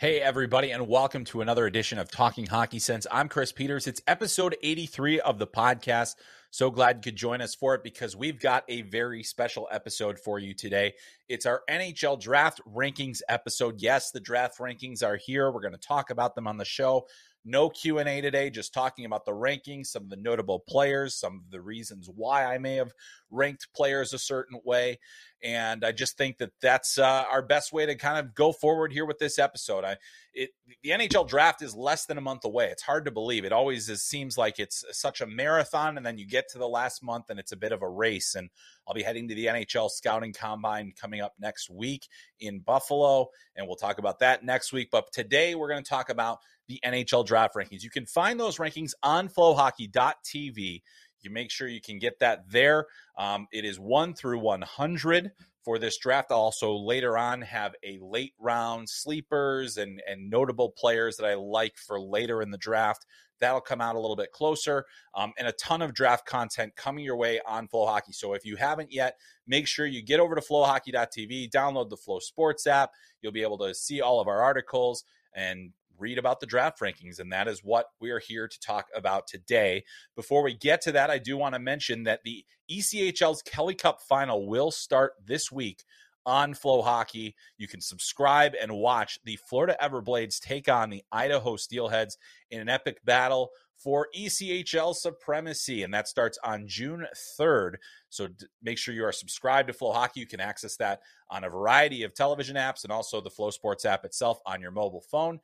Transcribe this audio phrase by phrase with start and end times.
[0.00, 3.04] Hey, everybody, and welcome to another edition of Talking Hockey Sense.
[3.10, 3.88] I'm Chris Peters.
[3.88, 6.14] It's episode 83 of the podcast.
[6.52, 10.16] So glad you could join us for it because we've got a very special episode
[10.20, 10.94] for you today.
[11.28, 13.80] It's our NHL draft rankings episode.
[13.80, 15.50] Yes, the draft rankings are here.
[15.50, 17.08] We're going to talk about them on the show.
[17.44, 21.50] No Q&A today, just talking about the rankings, some of the notable players, some of
[21.50, 22.92] the reasons why I may have
[23.30, 24.98] ranked players a certain way.
[25.42, 28.92] And I just think that that's uh, our best way to kind of go forward
[28.92, 29.84] here with this episode.
[29.84, 29.96] I,
[30.34, 30.50] it,
[30.82, 32.66] the NHL draft is less than a month away.
[32.66, 33.44] It's hard to believe.
[33.44, 36.68] It always is, seems like it's such a marathon, and then you get to the
[36.68, 38.34] last month and it's a bit of a race.
[38.34, 38.50] And
[38.86, 42.08] I'll be heading to the NHL scouting combine coming up next week
[42.40, 44.88] in Buffalo, and we'll talk about that next week.
[44.90, 46.38] But today we're going to talk about
[46.68, 47.82] the NHL draft rankings.
[47.82, 50.82] You can find those rankings on flohockey.tv.
[51.20, 52.86] You make sure you can get that there.
[53.16, 55.32] Um, it is one through 100
[55.64, 56.30] for this draft.
[56.30, 61.34] I'll also later on have a late round sleepers and, and notable players that I
[61.34, 63.04] like for later in the draft.
[63.40, 67.04] That'll come out a little bit closer, um, and a ton of draft content coming
[67.04, 68.12] your way on FloHockey.
[68.12, 69.16] So if you haven't yet,
[69.46, 72.90] make sure you get over to flohockey.tv, download the FloSports app.
[73.22, 77.18] You'll be able to see all of our articles and read about the draft rankings.
[77.18, 79.84] And that is what we are here to talk about today.
[80.16, 84.00] Before we get to that, I do want to mention that the ECHL's Kelly Cup
[84.00, 85.84] final will start this week
[86.26, 87.34] on FloHockey.
[87.56, 92.18] You can subscribe and watch the Florida Everblades take on the Idaho Steelheads
[92.50, 95.82] in an epic battle for ECHL supremacy.
[95.82, 97.06] And that starts on June
[97.38, 97.76] 3rd.
[98.10, 100.16] So d- make sure you are subscribed to FloHockey.
[100.16, 104.04] You can access that on a variety of television apps and also the FloSports app
[104.04, 105.40] itself on your mobile phone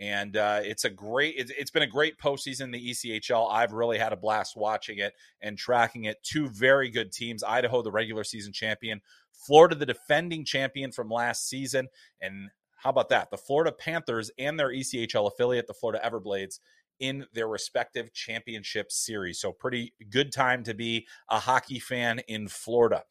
[0.00, 3.98] and uh, it's a great it's, it's been a great postseason the echl i've really
[3.98, 6.22] had a blast watching it and tracking it.
[6.22, 9.00] Two very good teams idaho the regular season champion
[9.32, 11.88] florida the defending champion from last season
[12.20, 12.50] and
[12.80, 13.30] how about that?
[13.30, 16.60] The florida panthers and their echl affiliate the florida everblades
[17.00, 19.40] in their respective championship series.
[19.40, 23.04] So pretty good time to be a hockey fan in florida.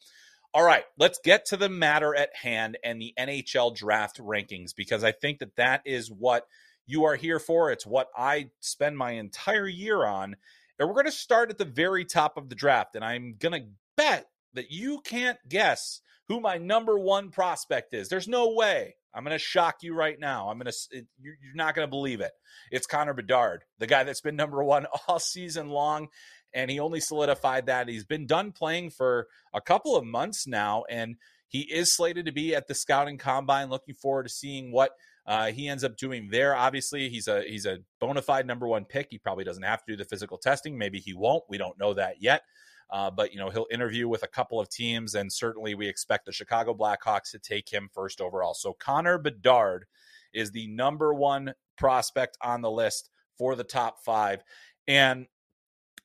[0.53, 5.03] All right, let's get to the matter at hand and the NHL draft rankings because
[5.03, 6.47] I think that that is what
[6.87, 7.69] you are here for.
[7.71, 10.35] It's what I spend my entire year on.
[10.79, 12.95] And we're going to start at the very top of the draft.
[12.95, 18.09] And I'm going to bet that you can't guess who my number one prospect is.
[18.09, 18.95] There's no way.
[19.13, 20.49] I'm going to shock you right now.
[20.49, 22.31] I'm going to, you're not going to believe it.
[22.71, 26.09] It's Connor Bedard, the guy that's been number one all season long.
[26.53, 27.89] And he only solidified that.
[27.89, 30.85] He's been done playing for a couple of months now.
[30.89, 33.69] And he is slated to be at the scouting combine.
[33.69, 34.91] Looking forward to seeing what
[35.27, 36.55] uh, he ends up doing there.
[36.55, 39.07] Obviously, he's a he's a bona fide number one pick.
[39.09, 40.77] He probably doesn't have to do the physical testing.
[40.77, 41.43] Maybe he won't.
[41.49, 42.43] We don't know that yet.
[42.89, 46.25] Uh, but you know he'll interview with a couple of teams, and certainly we expect
[46.25, 48.53] the Chicago Blackhawks to take him first overall.
[48.53, 49.85] So Connor Bedard
[50.33, 54.41] is the number one prospect on the list for the top five,
[54.87, 55.27] and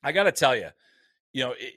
[0.03, 0.67] I got to tell you,
[1.31, 1.73] you know it,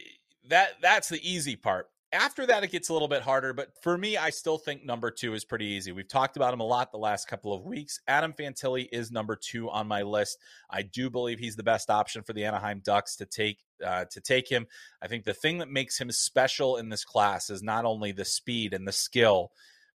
[0.48, 3.52] that that's the easy part after that, it gets a little bit harder.
[3.52, 5.92] But for me, I still think number two is pretty easy.
[5.92, 8.00] We've talked about him a lot the last couple of weeks.
[8.06, 10.38] Adam Fantilli is number two on my list.
[10.70, 14.20] I do believe he's the best option for the Anaheim Ducks to take uh, to
[14.20, 14.66] take him.
[15.02, 18.24] I think the thing that makes him special in this class is not only the
[18.24, 19.50] speed and the skill,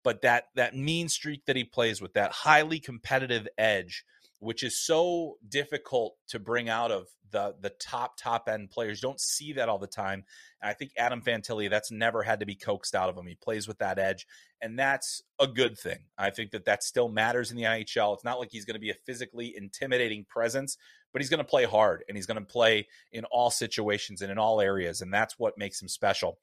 [0.04, 4.06] but that that mean streak that he plays with, that highly competitive edge
[4.40, 9.02] which is so difficult to bring out of the the top top end players.
[9.02, 10.24] You don't see that all the time.
[10.62, 13.28] And I think Adam Fantilli, that's never had to be coaxed out of him.
[13.28, 14.28] He plays with that edge,
[14.62, 16.00] and that's a good thing.
[16.18, 18.14] I think that that still matters in the NHL.
[18.14, 20.78] It's not like he's going to be a physically intimidating presence,
[21.12, 24.32] but he's going to play hard and he's going to play in all situations and
[24.32, 26.38] in all areas, and that's what makes him special.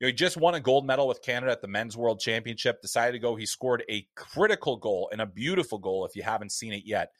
[0.00, 2.80] You know, he just won a gold medal with Canada at the Men's World Championship.
[2.80, 3.36] Decided to go.
[3.36, 6.06] He scored a critical goal and a beautiful goal.
[6.06, 7.12] If you haven't seen it yet,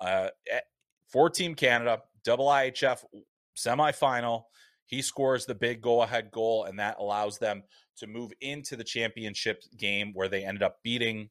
[0.00, 0.28] uh,
[1.08, 3.04] for Team Canada, double IHF
[3.56, 4.44] semifinal.
[4.86, 7.62] He scores the big go-ahead goal, and that allows them
[7.98, 11.30] to move into the championship game where they ended up beating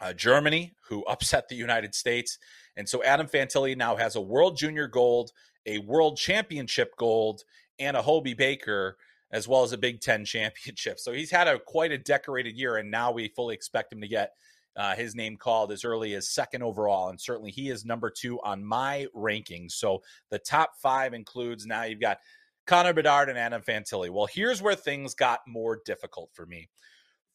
[0.00, 2.38] uh, Germany, who upset the United States.
[2.76, 5.32] And so Adam Fantilli now has a World Junior Gold,
[5.66, 7.44] a World Championship Gold,
[7.78, 8.96] and a Hobey Baker
[9.32, 10.98] as well as a Big Ten championship.
[10.98, 14.08] So he's had a quite a decorated year, and now we fully expect him to
[14.08, 14.32] get
[14.76, 18.40] uh, his name called as early as second overall, and certainly he is number two
[18.42, 19.72] on my rankings.
[19.72, 22.18] So the top five includes now you've got
[22.66, 24.10] Connor Bedard and Adam Fantilli.
[24.10, 26.68] Well, here's where things got more difficult for me.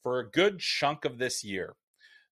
[0.01, 1.75] For a good chunk of this year,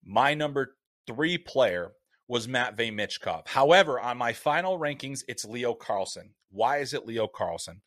[0.05, 0.75] my number
[1.07, 1.93] three player
[2.27, 3.47] was Matvey Michkov.
[3.47, 6.29] However, on my final rankings, it's Leo Carlsson.
[6.51, 7.81] Why is it Leo Carlsson?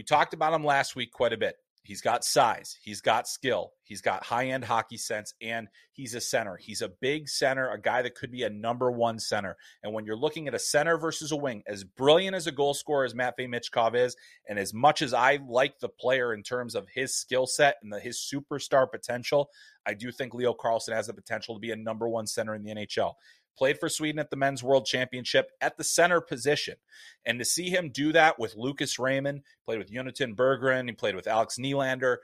[0.00, 1.56] We talked about him last week quite a bit.
[1.82, 6.22] He's got size, he's got skill, he's got high end hockey sense, and he's a
[6.22, 6.56] center.
[6.56, 9.58] He's a big center, a guy that could be a number one center.
[9.82, 12.72] And when you're looking at a center versus a wing, as brilliant as a goal
[12.72, 14.16] scorer as Matvey Michkov is,
[14.48, 17.92] and as much as I like the player in terms of his skill set and
[17.92, 19.50] the, his superstar potential,
[19.84, 22.62] I do think Leo Carlsson has the potential to be a number one center in
[22.62, 23.12] the NHL
[23.56, 26.76] played for Sweden at the Men's World Championship at the center position.
[27.24, 31.14] And to see him do that with Lucas Raymond, played with Jonatan Berggren, he played
[31.16, 32.16] with Alex Nylander.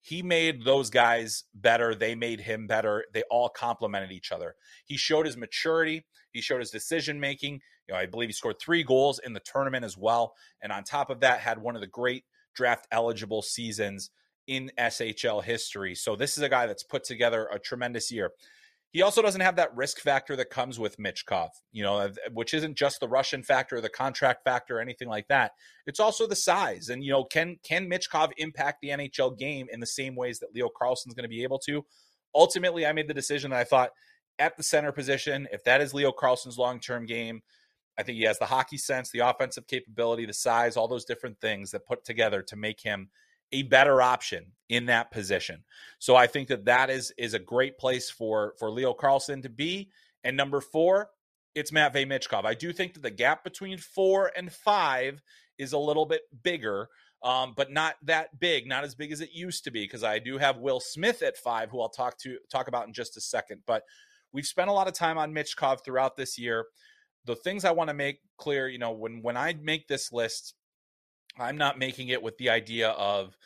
[0.00, 1.94] He made those guys better.
[1.94, 3.04] They made him better.
[3.12, 4.54] They all complemented each other.
[4.84, 6.06] He showed his maturity.
[6.32, 7.60] He showed his decision making.
[7.88, 10.34] You know, I believe he scored three goals in the tournament as well.
[10.62, 12.24] And on top of that, had one of the great
[12.54, 14.10] draft eligible seasons
[14.46, 15.94] in SHL history.
[15.94, 18.30] So this is a guy that's put together a tremendous year.
[18.90, 22.76] He also doesn't have that risk factor that comes with Michkov, you know, which isn't
[22.76, 25.52] just the Russian factor, or the contract factor, or anything like that.
[25.86, 26.88] It's also the size.
[26.88, 30.54] And, you know, can can Michkov impact the NHL game in the same ways that
[30.54, 31.84] Leo Carlsson's going to be able to?
[32.34, 33.90] Ultimately, I made the decision that I thought
[34.38, 37.42] at the center position, if that is Leo Carlsson's long term game,
[37.98, 41.40] I think he has the hockey sense, the offensive capability, the size, all those different
[41.40, 43.10] things that put together to make him
[43.52, 45.64] a better option in that position.
[45.98, 49.48] So I think that that is is a great place for for Leo Carlsson to
[49.48, 49.90] be.
[50.24, 51.10] And number four,
[51.54, 52.44] it's Matvey Michkov.
[52.44, 55.22] I do think that the gap between four and five
[55.58, 56.88] is a little bit bigger,
[57.22, 59.84] um, but not that big, not as big as it used to be.
[59.84, 62.92] Because I do have Will Smith at five, who I'll talk to talk about in
[62.92, 63.62] just a second.
[63.66, 63.84] But
[64.32, 66.66] we've spent a lot of time on Michkov throughout this year.
[67.24, 70.54] The things I want to make clear, you know, when when I make this list,
[71.38, 73.36] I'm not making it with the idea of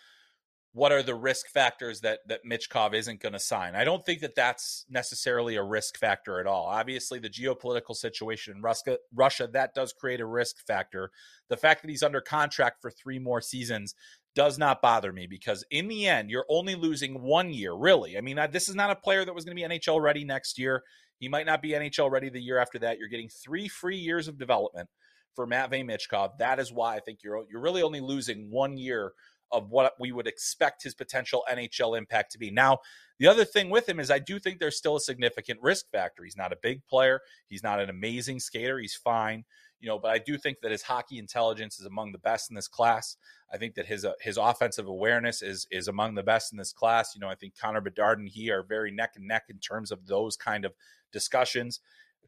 [0.75, 3.75] what are the risk factors that that Michkov isn't going to sign.
[3.75, 6.65] I don't think that that's necessarily a risk factor at all.
[6.67, 11.11] Obviously, the geopolitical situation in Russia, Russia that does create a risk factor.
[11.50, 13.94] The fact that he's under contract for three more seasons
[14.35, 18.17] does not bother me because in the end, you're only losing one year, really.
[18.17, 20.59] I mean, this is not a player that was going to be NHL ready next
[20.59, 20.83] year.
[21.19, 22.99] He might not be NHL ready the year after that.
[22.99, 24.89] You're getting three free years of development
[25.34, 26.38] for Matvey Michkov.
[26.38, 29.12] That is why I think you're you're really only losing one year
[29.52, 32.50] of what we would expect his potential NHL impact to be.
[32.50, 32.79] Now,
[33.19, 36.25] the other thing with him is I do think there's still a significant risk factor.
[36.25, 37.20] He's not a big player.
[37.49, 38.79] He's not an amazing skater.
[38.79, 39.44] He's fine,
[39.79, 42.56] you know, but I do think that his hockey intelligence is among the best in
[42.56, 43.17] this class.
[43.52, 46.73] I think that his uh, his offensive awareness is is among the best in this
[46.73, 47.14] class.
[47.14, 49.93] You know, I think Connor Bedard and he are very neck and neck in terms
[49.93, 50.73] of those kind of
[51.12, 51.81] discussions.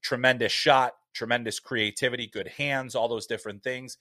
[0.02, 3.96] Tremendous shot, tremendous creativity, good hands, all those different things.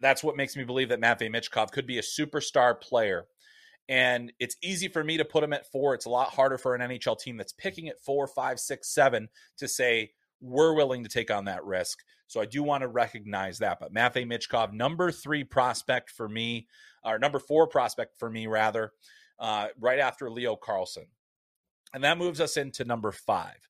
[0.00, 3.26] That's what makes me believe that Matvey Michkov could be a superstar player.
[3.88, 5.94] And it's easy for me to put him at four.
[5.94, 9.28] It's a lot harder for an NHL team that's picking at four, five, six, seven
[9.58, 12.00] to say, we're willing to take on that risk.
[12.26, 13.78] So I do want to recognize that.
[13.80, 16.66] But Matvey Michkov, number three prospect for me,
[17.04, 18.92] or number four prospect for me, rather,
[19.38, 21.06] uh, right after Leo Carlsson.
[21.92, 23.68] And that moves us into number five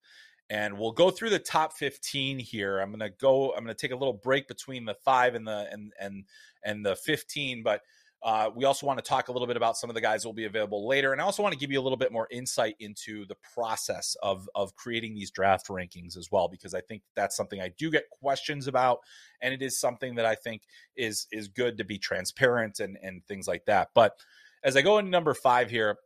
[0.51, 2.79] and we'll go through the top 15 here.
[2.81, 5.93] I'm to go i'm to take a little break between the five and the and
[6.01, 6.25] and
[6.65, 7.83] and the 15 but
[8.23, 10.29] uh, we also want to talk a little bit about some of the guys that
[10.29, 12.27] will be available later and i also want to give you a little bit more
[12.31, 17.03] insight into the process of of creating these draft rankings as well because i think
[17.15, 19.01] that's something i do get questions about
[19.43, 20.63] and it is something that i think
[20.97, 24.15] is is good to be transparent and and things like that but
[24.63, 25.99] as i go into number five here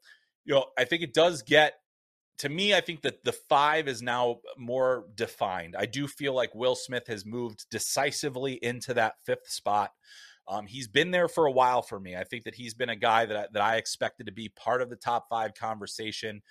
[0.44, 1.74] you know i think it does get
[2.38, 5.74] to me, I think that the five is now more defined.
[5.76, 9.90] I do feel like Will Smith has moved decisively into that fifth spot.
[10.46, 12.16] Um, he's been there for a while for me.
[12.16, 14.80] I think that he's been a guy that I, that I expected to be part
[14.80, 16.42] of the top five conversation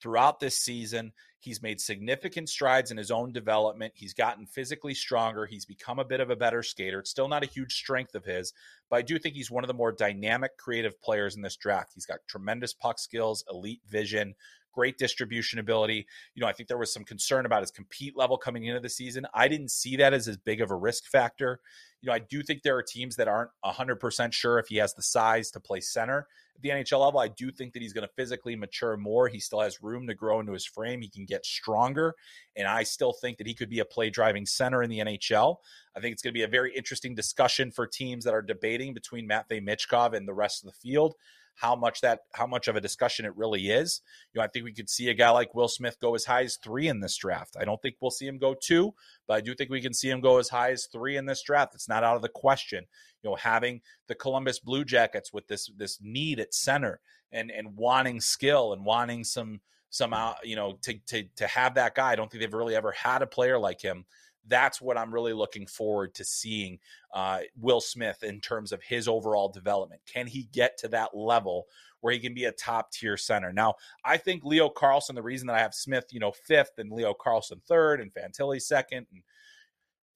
[0.00, 1.12] throughout this season.
[1.38, 3.92] He's made significant strides in his own development.
[3.96, 5.44] He's gotten physically stronger.
[5.44, 7.00] He's become a bit of a better skater.
[7.00, 8.52] It's still not a huge strength of his,
[8.88, 11.92] but I do think he's one of the more dynamic, creative players in this draft.
[11.94, 14.34] He's got tremendous puck skills, elite vision,
[14.72, 16.06] great distribution ability.
[16.34, 18.88] You know, I think there was some concern about his compete level coming into the
[18.88, 19.26] season.
[19.34, 21.60] I didn't see that as as big of a risk factor.
[22.00, 24.92] You know, I do think there are teams that aren't 100% sure if he has
[24.94, 26.26] the size to play center
[26.56, 27.20] at the NHL level.
[27.20, 29.28] I do think that he's going to physically mature more.
[29.28, 31.00] He still has room to grow into his frame.
[31.00, 32.16] He can get stronger.
[32.56, 35.56] And I still think that he could be a play driving center in the NHL.
[35.96, 38.94] I think it's going to be a very interesting discussion for teams that are debating
[38.94, 41.14] between Matvey Michkov and the rest of the field
[41.54, 44.00] how much that how much of a discussion it really is.
[44.32, 46.42] You know, I think we could see a guy like Will Smith go as high
[46.42, 47.56] as three in this draft.
[47.58, 48.94] I don't think we'll see him go two,
[49.26, 51.42] but I do think we can see him go as high as three in this
[51.42, 51.74] draft.
[51.74, 52.86] It's not out of the question.
[53.22, 57.76] You know, having the Columbus Blue Jackets with this this need at center and and
[57.76, 62.10] wanting skill and wanting some some you know to to to have that guy.
[62.10, 64.04] I don't think they've really ever had a player like him
[64.48, 66.78] that's what I'm really looking forward to seeing
[67.14, 70.02] uh, Will Smith in terms of his overall development.
[70.12, 71.66] Can he get to that level
[72.00, 73.52] where he can be a top tier center?
[73.52, 76.90] Now, I think Leo Carlsson, the reason that I have Smith, you know, fifth and
[76.90, 79.22] Leo Carlsson third and Fantilli second and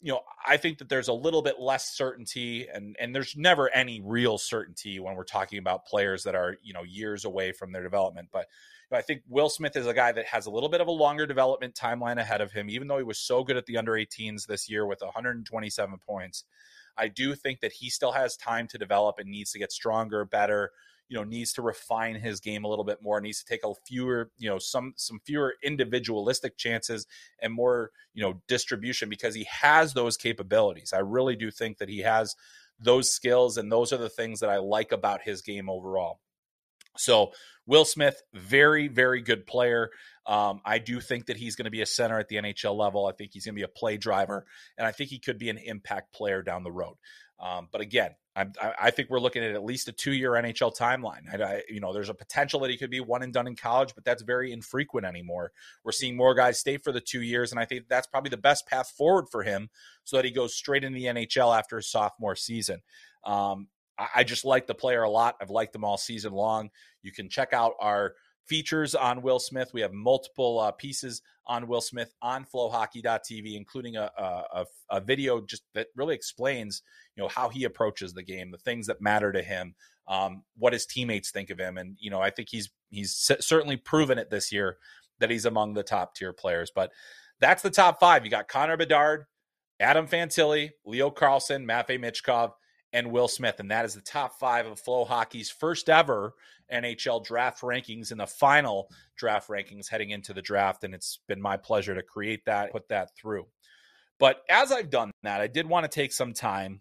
[0.02, 3.74] you know, I think that there's a little bit less certainty and and there's never
[3.74, 7.72] any real certainty when we're talking about players that are, you know, years away from
[7.72, 8.46] their development, but
[8.92, 11.26] I think Will Smith is a guy that has a little bit of a longer
[11.26, 14.46] development timeline ahead of him, even though he was so good at the under 18s
[14.46, 16.44] this year with 127 points.
[16.96, 20.24] I do think that he still has time to develop and needs to get stronger,
[20.24, 20.70] better,
[21.08, 23.72] you know, needs to refine his game a little bit more, needs to take a
[23.86, 27.06] fewer, you know, some some fewer individualistic chances
[27.40, 30.92] and more, you know, distribution because he has those capabilities.
[30.92, 32.34] I really do think that he has
[32.78, 36.20] those skills and those are the things that I like about his game overall.
[36.98, 37.32] So
[37.66, 39.90] Will Smith, very, very good player.
[40.26, 43.06] Um, I do think that he's going to be a center at the NHL level.
[43.06, 45.50] I think he's going to be a play driver, and I think he could be
[45.50, 46.96] an impact player down the road.
[47.38, 48.46] Um, but again, I,
[48.80, 51.22] I, think we're looking at at least a two-year NHL timeline.
[51.32, 53.56] I, I, you know, there's a potential that he could be one and done in
[53.56, 55.52] college, but that's very infrequent anymore.
[55.84, 58.38] We're seeing more guys stay for the two years, and I think that's probably the
[58.38, 59.68] best path forward for him,
[60.04, 62.80] so that he goes straight into the NHL after his sophomore season.
[63.24, 65.36] Um, I just like the player a lot.
[65.40, 66.70] I've liked them all season long.
[67.02, 68.14] You can check out our
[68.46, 69.72] features on Will Smith.
[69.72, 75.40] We have multiple uh, pieces on Will Smith on flohockey.tv, including a, a, a, video
[75.40, 76.82] just that really explains,
[77.14, 79.74] you know, how he approaches the game, the things that matter to him,
[80.08, 83.76] um, what his teammates think of him, and you know, I think he's he's certainly
[83.76, 84.78] proven it this year
[85.18, 86.70] that he's among the top tier players.
[86.74, 86.92] But
[87.40, 88.24] that's the top five.
[88.24, 89.24] You got Connor Bedard,
[89.80, 92.52] Adam Fantilli, Leo Carlsson, Matvey Michkov
[92.92, 93.60] and Will Smith.
[93.60, 96.34] And that is the top five of FloHockey's first ever
[96.72, 100.84] NHL draft rankings and the final draft rankings heading into the draft.
[100.84, 103.46] And it's been my pleasure to create that, put that through.
[104.18, 106.80] But as I've done that, I did want to take some time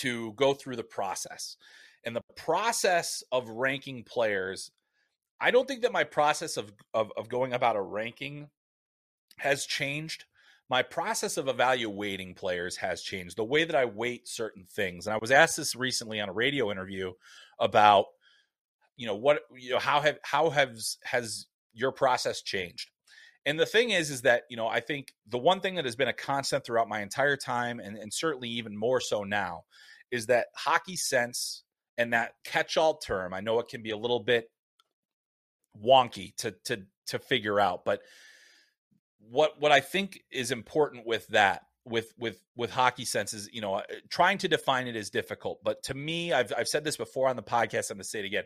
[0.00, 1.56] to go through the process.
[2.04, 4.70] And the process of ranking players,
[5.40, 8.48] I don't think that my process of, of, of going about a ranking
[9.38, 10.24] has changed
[10.70, 13.36] my process of evaluating players has changed.
[13.36, 16.32] The way that I weight certain things, and I was asked this recently on a
[16.32, 17.12] radio interview
[17.58, 18.06] about,
[18.96, 22.90] you know, what you know, how have how has has your process changed?
[23.46, 25.96] And the thing is, is that you know, I think the one thing that has
[25.96, 29.64] been a constant throughout my entire time, and, and certainly even more so now,
[30.10, 31.64] is that hockey sense
[31.98, 33.34] and that catch-all term.
[33.34, 34.50] I know it can be a little bit
[35.78, 38.00] wonky to to to figure out, but
[39.30, 43.60] what what I think is important with that with with with hockey sense is you
[43.60, 46.96] know uh, trying to define it is difficult but to me I've I've said this
[46.96, 48.44] before on the podcast I'm going to say it again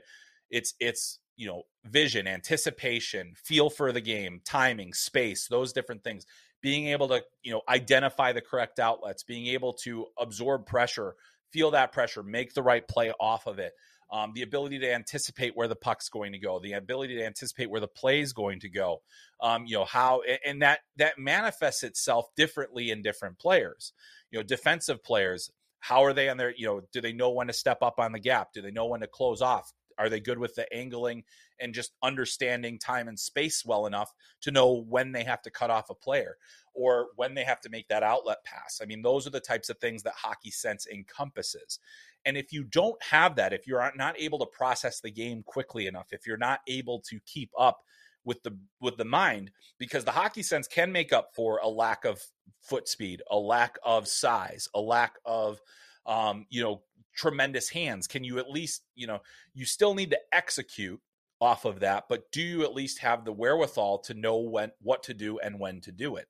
[0.51, 6.27] it's it's you know vision anticipation feel for the game timing space those different things.
[6.61, 11.15] Being able to you know identify the correct outlets being able to absorb pressure
[11.53, 13.73] feel that pressure make the right play off of it
[14.11, 17.71] um, the ability to anticipate where the puck's going to go, the ability to anticipate
[17.71, 19.03] where the play is going to go.
[19.41, 23.93] Um, you know how, and that that manifests itself differently in different players.
[24.31, 25.51] You know, defensive players,
[25.81, 26.55] how are they on their?
[26.57, 28.53] You know, do they know when to step up on the gap?
[28.53, 29.73] Do they know when to close off?
[29.99, 31.25] Are they good with the angling
[31.61, 34.13] and just understanding time and space well enough
[34.43, 36.37] to know when they have to cut off a player
[36.79, 38.81] or when they have to make that outlet pass?
[38.81, 41.81] I mean, those are the types of things that hockey sense encompasses.
[42.25, 45.87] And if you don't have that, if you're not able to process the game quickly
[45.87, 47.81] enough, if you're not able to keep up
[48.25, 52.05] with the with the mind, because the hockey sense can make up for a lack
[52.05, 52.23] of
[52.61, 55.61] foot speed, a lack of size, a lack of
[56.07, 56.83] um, you know
[57.15, 58.07] tremendous hands.
[58.07, 59.21] Can you at least you know
[59.55, 61.01] you still need to execute
[61.41, 65.03] off of that, but do you at least have the wherewithal to know when what
[65.05, 66.27] to do and when to do it?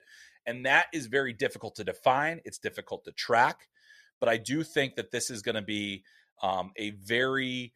[0.48, 2.40] And that is very difficult to define.
[2.44, 3.68] It's difficult to track.
[4.18, 6.02] But I do think that this is going to be
[6.42, 7.72] um, a very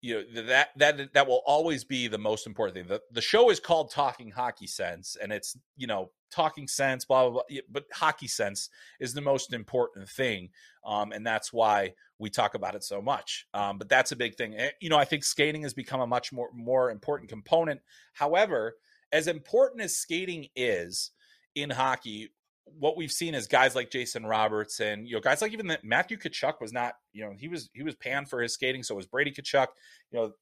[0.00, 2.86] you know that that that will always be the most important thing.
[2.88, 7.22] The the show is called Talking Hockey Sense, and it's you know talking sense, blah
[7.22, 7.58] blah blah.
[7.70, 8.68] But hockey sense
[9.00, 10.50] is the most important thing,
[10.84, 13.46] um, and that's why we talk about it so much.
[13.54, 14.54] Um, but that's a big thing.
[14.54, 17.80] Eh, you know, I think skating has become a much more more important component.
[18.12, 18.76] However,
[19.10, 21.12] as important as skating is
[21.54, 22.30] in hockey,
[22.64, 25.84] what we've seen is guys like Jason Roberts and you know guys like even that
[25.84, 28.94] Matthew Tkachuk was not you know he was he was panned for his skating so
[28.94, 29.68] was Brady Tkachuk
[30.10, 30.32] you know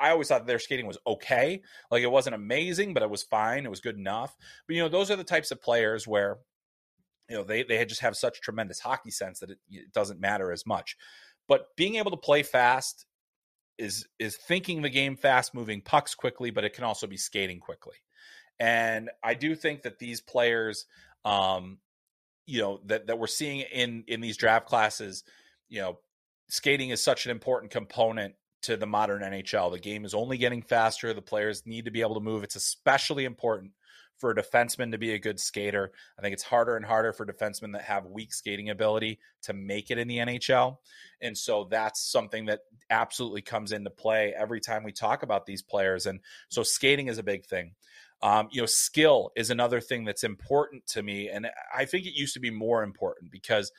[0.00, 1.60] I always thought their skating was okay.
[1.90, 3.66] Like it wasn't amazing but it was fine.
[3.66, 4.34] It was good enough.
[4.66, 6.38] But you know those are the types of players where
[7.28, 10.52] you know they they just have such tremendous hockey sense that it, it doesn't matter
[10.52, 10.96] as much.
[11.48, 13.06] But being able to play fast
[13.78, 17.60] is is thinking the game fast moving pucks quickly but it can also be skating
[17.60, 17.96] quickly
[18.58, 20.86] and I do think that these players
[21.24, 21.78] um,
[22.46, 25.24] you know that that we're seeing in in these draft classes,
[25.68, 25.98] you know,
[26.48, 29.70] skating is such an important component to the modern NHL.
[29.72, 31.12] The game is only getting faster.
[31.12, 32.42] The players need to be able to move.
[32.42, 33.72] It's especially important
[34.18, 35.92] for a defenseman to be a good skater.
[36.18, 39.90] I think it's harder and harder for defensemen that have weak skating ability to make
[39.90, 40.78] it in the NHL.
[41.20, 45.62] And so that's something that absolutely comes into play every time we talk about these
[45.62, 46.06] players.
[46.06, 47.74] And so skating is a big thing.
[48.22, 51.28] Um, you know, skill is another thing that's important to me.
[51.28, 53.72] And I think it used to be more important because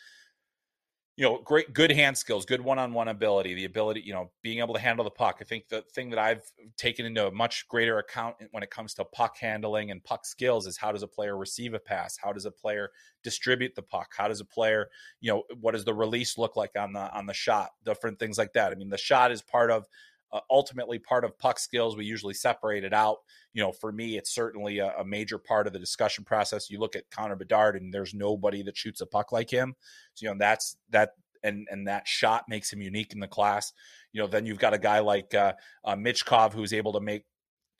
[1.17, 4.75] you know, great, good hand skills, good one-on-one ability, the ability, you know, being able
[4.75, 5.39] to handle the puck.
[5.41, 6.43] I think the thing that I've
[6.77, 10.67] taken into a much greater account when it comes to puck handling and puck skills
[10.67, 12.19] is how does a player receive a pass?
[12.21, 12.91] How does a player
[13.23, 14.13] distribute the puck?
[14.15, 14.89] How does a player,
[15.19, 17.71] you know, what does the release look like on the on the shot?
[17.83, 18.71] Different things like that.
[18.71, 19.87] I mean, the shot is part of
[20.31, 21.95] uh, ultimately part of puck skills.
[21.95, 23.17] We usually separate it out.
[23.53, 26.69] You know, for me, it's certainly a, a, major part of the discussion process.
[26.69, 29.75] You look at Connor Bedard, and there's nobody that shoots a puck like him.
[30.13, 31.11] So you know, that's that.
[31.43, 33.71] And, and that shot makes him unique in the class.
[34.11, 35.53] You know, then you've got a guy like uh,
[35.85, 37.25] uh, Michkov who's able to make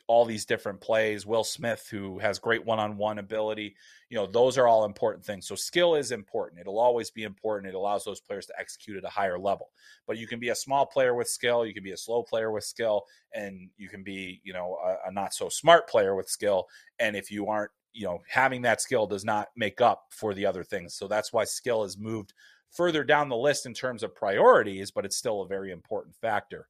[0.08, 1.26] all these different plays.
[1.26, 3.76] Will Smith, who has great one on one ability,
[4.10, 5.46] you know, those are all important things.
[5.46, 6.62] So skill is important.
[6.62, 7.70] It'll always be important.
[7.70, 9.70] It allows those players to execute at a higher level.
[10.06, 12.52] But you can be a small player with skill, you can be a slow player
[12.52, 16.30] with skill, and you can be, you know, a, a not so smart player with
[16.30, 16.68] skill.
[17.00, 20.46] And if you aren't, you know, having that skill does not make up for the
[20.46, 20.96] other things.
[20.96, 22.34] So that's why skill is moved
[22.72, 26.68] further down the list in terms of priorities, but it's still a very important factor.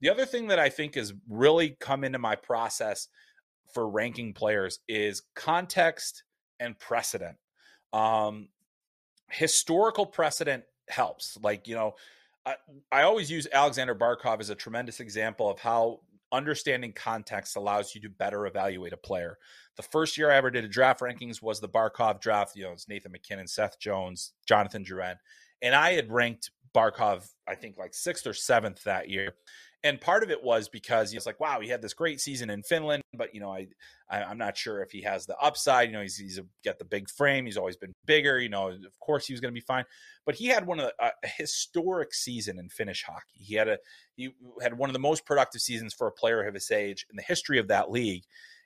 [0.00, 3.08] The other thing that I think has really come into my process
[3.72, 6.24] for ranking players is context
[6.60, 7.36] and precedent.
[7.92, 8.48] Um,
[9.30, 11.38] historical precedent helps.
[11.42, 11.94] Like, you know,
[12.46, 12.56] I,
[12.92, 16.00] I always use Alexander Barkov as a tremendous example of how
[16.32, 19.38] understanding context allows you to better evaluate a player.
[19.76, 22.56] The first year I ever did a draft rankings was the Barkov draft.
[22.56, 25.16] You know, it's Nathan MacKinnon, Seth Jones, Jonathan Drouin.
[25.62, 29.34] And I had ranked Barkov, I think like sixth or seventh that year
[29.84, 32.62] and part of it was because he's like, wow, he had this great season in
[32.62, 33.68] Finland, but you know, I,
[34.08, 35.90] I am not sure if he has the upside.
[35.90, 37.44] You know, he's he's a, got the big frame.
[37.44, 38.40] He's always been bigger.
[38.40, 39.84] You know, of course he was going to be fine,
[40.24, 43.34] but he had one of the, a historic season in Finnish hockey.
[43.34, 43.78] He had a
[44.16, 44.30] he
[44.62, 47.22] had one of the most productive seasons for a player of his age in the
[47.22, 48.24] history of that league,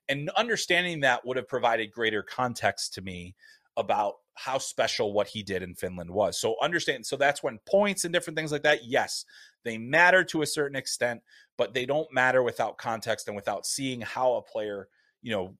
[0.08, 3.34] and understanding that would have provided greater context to me
[3.76, 6.40] about how special what he did in Finland was.
[6.40, 9.24] So understand so that's when points and different things like that, yes,
[9.64, 11.22] they matter to a certain extent,
[11.56, 14.88] but they don't matter without context and without seeing how a player,
[15.22, 15.56] you know,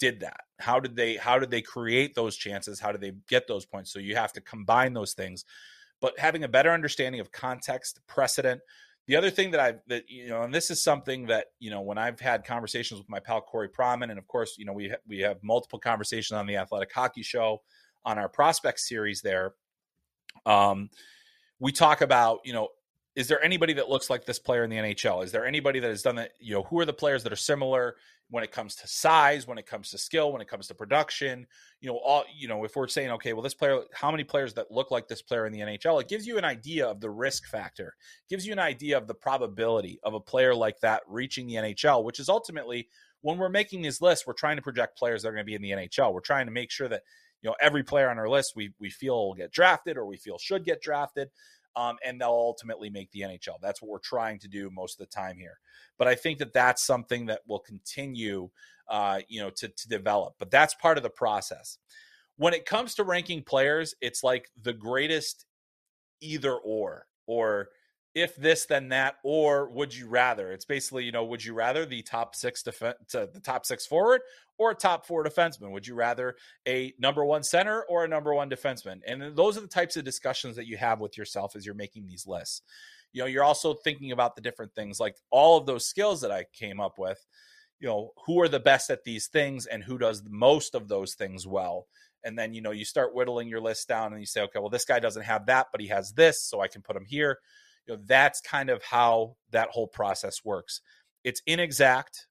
[0.00, 0.40] did that.
[0.58, 2.80] How did they how did they create those chances?
[2.80, 3.92] How did they get those points?
[3.92, 5.44] So you have to combine those things.
[6.00, 8.62] But having a better understanding of context, precedent,
[9.06, 11.82] the other thing that I've that you know, and this is something that you know,
[11.82, 14.88] when I've had conversations with my pal Corey Pronman, and of course, you know, we
[14.88, 17.60] ha- we have multiple conversations on the Athletic Hockey Show
[18.04, 19.54] on our prospect series there.
[20.46, 20.90] Um,
[21.60, 22.68] we talk about you know
[23.14, 25.22] is there anybody that looks like this player in the NHL?
[25.22, 26.32] Is there anybody that has done that?
[26.40, 27.96] You know, who are the players that are similar
[28.30, 31.46] when it comes to size, when it comes to skill, when it comes to production?
[31.80, 34.54] You know, all you know, if we're saying, okay, well, this player, how many players
[34.54, 36.00] that look like this player in the NHL?
[36.00, 39.06] It gives you an idea of the risk factor, it gives you an idea of
[39.06, 42.88] the probability of a player like that reaching the NHL, which is ultimately
[43.20, 45.54] when we're making these lists, we're trying to project players that are going to be
[45.54, 46.12] in the NHL.
[46.12, 47.02] We're trying to make sure that
[47.42, 50.16] you know every player on our list we we feel will get drafted or we
[50.16, 51.28] feel should get drafted
[51.76, 53.60] um, and they'll ultimately make the NHL.
[53.60, 55.58] That's what we're trying to do most of the time here.
[55.98, 58.50] But I think that that's something that will continue,
[58.88, 60.34] uh, you know, to, to develop.
[60.38, 61.78] But that's part of the process.
[62.36, 65.46] When it comes to ranking players, it's like the greatest
[66.20, 67.68] either or, or
[68.14, 70.52] if this then that or would you rather?
[70.52, 73.86] It's basically you know would you rather the top six defense to the top six
[73.86, 74.20] forward
[74.58, 75.70] or a top four defenseman?
[75.70, 79.00] Would you rather a number one center or a number one defenseman?
[79.06, 82.06] And those are the types of discussions that you have with yourself as you're making
[82.06, 82.62] these lists.
[83.12, 86.30] You know you're also thinking about the different things like all of those skills that
[86.30, 87.24] i came up with
[87.78, 91.14] you know who are the best at these things and who does most of those
[91.14, 91.86] things well?
[92.24, 94.70] And then you know you start whittling your list down and you say okay well
[94.70, 97.40] this guy doesn't have that but he has this so i can put him here
[97.86, 100.80] you know that's kind of how that whole process works.
[101.24, 102.26] It's inexact.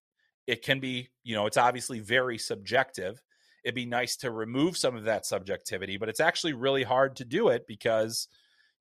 [0.48, 3.22] It can be you know it's obviously very subjective.
[3.64, 7.26] It'd be nice to remove some of that subjectivity but it's actually really hard to
[7.26, 8.28] do it because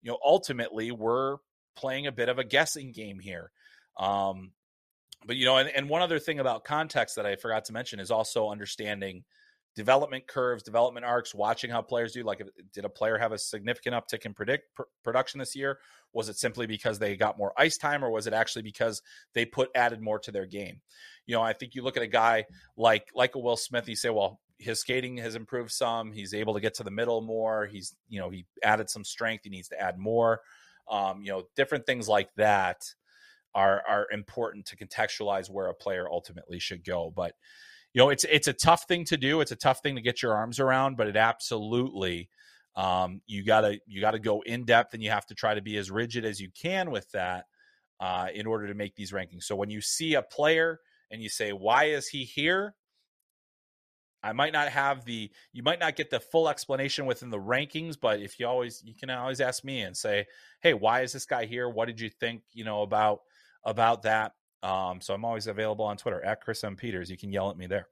[0.03, 1.37] you know ultimately we're
[1.77, 3.51] playing a bit of a guessing game here.
[3.99, 4.53] Um
[5.27, 8.01] but you know and, and one other thing about context that i forgot to mention
[8.01, 9.25] is also understanding
[9.81, 12.23] development curves, development arcs, watching how players do.
[12.23, 12.43] Like,
[12.75, 15.79] did a player have a significant uptick in predict pr- production this year?
[16.13, 19.01] Was it simply because they got more ice time, or was it actually because
[19.33, 20.83] they put added more to their game?
[21.25, 22.45] You know, I think you look at a guy
[22.77, 23.89] like like a Will Smith.
[23.89, 26.13] You say, well, his skating has improved some.
[26.13, 27.65] He's able to get to the middle more.
[27.67, 29.45] He's you know he added some strength.
[29.45, 30.41] He needs to add more.
[30.91, 32.83] Um, you know, different things like that
[33.55, 37.11] are are important to contextualize where a player ultimately should go.
[37.17, 37.33] But
[37.93, 39.41] you know, it's it's a tough thing to do.
[39.41, 42.29] It's a tough thing to get your arms around, but it absolutely
[42.77, 45.77] um, you gotta you gotta go in depth and you have to try to be
[45.77, 47.47] as rigid as you can with that
[48.01, 49.45] uh, in order to make these rankings.
[49.45, 52.75] So when you see a player and you say, "Why is he here?"
[54.23, 57.97] I might not have the you might not get the full explanation within the rankings,
[58.01, 60.27] but if you always you can always ask me and say,
[60.61, 61.69] "Hey, why is this guy here?
[61.69, 63.21] What did you think, you know, about
[63.65, 66.77] about that?" Um, so I'm always available on Twitter at Chris M.
[66.77, 67.11] Peters.
[67.11, 67.87] You can yell at me there.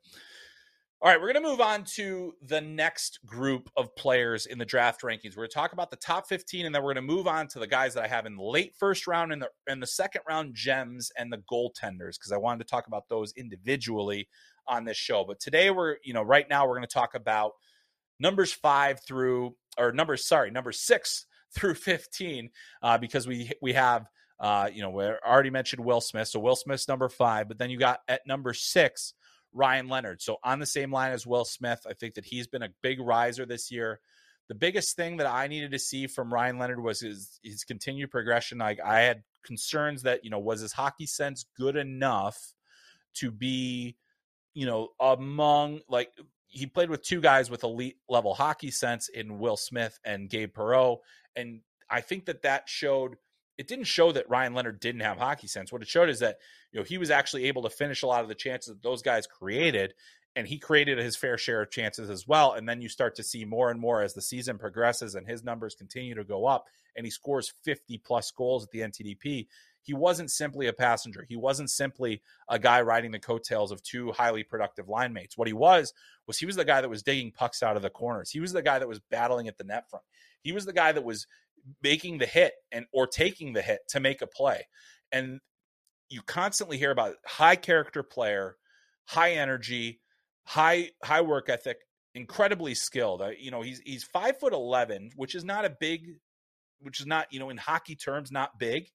[1.00, 4.64] All right, we're going to move on to the next group of players in the
[4.64, 5.36] draft rankings.
[5.36, 7.46] We're going to talk about the top 15, and then we're going to move on
[7.48, 9.86] to the guys that I have in the late first round and the in the
[9.86, 14.28] second round gems and the goaltenders because I wanted to talk about those individually
[14.66, 15.24] on this show.
[15.24, 17.52] But today we're, you know, right now we're going to talk about
[18.18, 22.50] numbers five through or numbers, sorry, number six through 15,
[22.82, 24.08] uh, because we we have
[24.40, 26.28] uh, you know, we already mentioned Will Smith.
[26.28, 29.14] So Will Smith's number five, but then you got at number six
[29.52, 30.22] Ryan Leonard.
[30.22, 33.00] So on the same line as Will Smith, I think that he's been a big
[33.00, 34.00] riser this year.
[34.48, 38.10] The biggest thing that I needed to see from Ryan Leonard was his his continued
[38.10, 38.58] progression.
[38.58, 42.54] Like I had concerns that, you know, was his hockey sense good enough
[43.14, 43.96] to be,
[44.54, 46.10] you know, among like
[46.46, 50.54] he played with two guys with elite level hockey sense in Will Smith and Gabe
[50.54, 51.00] Perreault.
[51.36, 53.16] And I think that that showed
[53.58, 55.72] it didn't show that Ryan Leonard didn't have hockey sense.
[55.72, 56.38] What it showed is that
[56.72, 59.02] you know he was actually able to finish a lot of the chances that those
[59.02, 59.94] guys created,
[60.36, 62.52] and he created his fair share of chances as well.
[62.52, 65.42] And then you start to see more and more as the season progresses and his
[65.42, 66.66] numbers continue to go up,
[66.96, 69.48] and he scores 50 plus goals at the NTDP.
[69.82, 71.24] He wasn't simply a passenger.
[71.26, 75.36] He wasn't simply a guy riding the coattails of two highly productive line mates.
[75.36, 75.94] What he was
[76.26, 78.30] was he was the guy that was digging pucks out of the corners.
[78.30, 80.04] He was the guy that was battling at the net front.
[80.42, 81.26] He was the guy that was
[81.82, 84.66] making the hit and or taking the hit to make a play.
[85.12, 85.40] And
[86.08, 88.56] you constantly hear about high character player,
[89.06, 90.00] high energy,
[90.44, 91.78] high high work ethic,
[92.14, 93.22] incredibly skilled.
[93.22, 96.06] Uh, you know, he's he's five foot eleven, which is not a big,
[96.80, 98.88] which is not you know in hockey terms not big.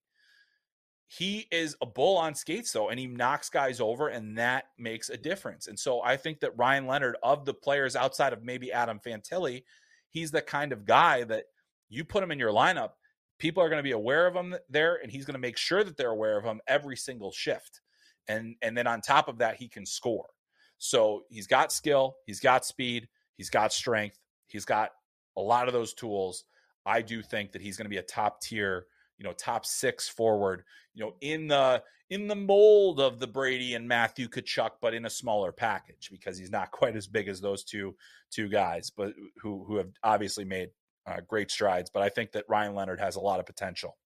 [1.08, 5.10] He is a bull on skates though, and he knocks guys over, and that makes
[5.10, 5.68] a difference.
[5.68, 9.64] And so I think that Ryan Leonard, of the players outside of maybe Adam Fantilli,
[10.10, 11.46] he's the kind of guy that
[11.94, 12.92] you put him in your lineup,
[13.40, 15.84] people are going to be aware of him there, and he's going to make sure
[15.84, 17.82] that they're aware of him every single shift.
[18.28, 20.30] And and then on top of that, he can score.
[20.78, 24.92] So he's got skill, he's got speed, he's got strength, he's got
[25.38, 26.46] a lot of those tools.
[26.86, 28.86] I do think that he's going to be a top tier,
[29.18, 33.74] you know, top six forward, you know, in the in the mold of the Brady
[33.74, 37.42] and Matthew Tkachuk, but in a smaller package because he's not quite as big as
[37.42, 37.96] those two
[38.32, 40.70] two guys, but who who have obviously made
[41.06, 41.90] uh, great strides.
[41.94, 43.98] But I think that Ryan Leonard has a lot of potential.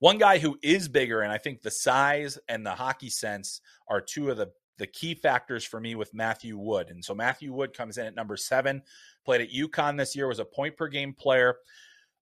[0.00, 4.00] One guy who is bigger, and I think the size and the hockey sense are
[4.00, 6.90] two of the the key factors for me with Matthew Wood.
[6.90, 8.82] And so Matthew Wood comes in at number seven,
[9.24, 11.56] played at UConn this year, was a point per game player.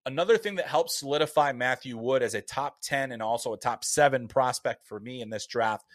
[0.04, 3.84] Another thing that helps solidify Matthew Wood as a top 10 and also a top
[3.84, 5.86] seven prospect for me in this draft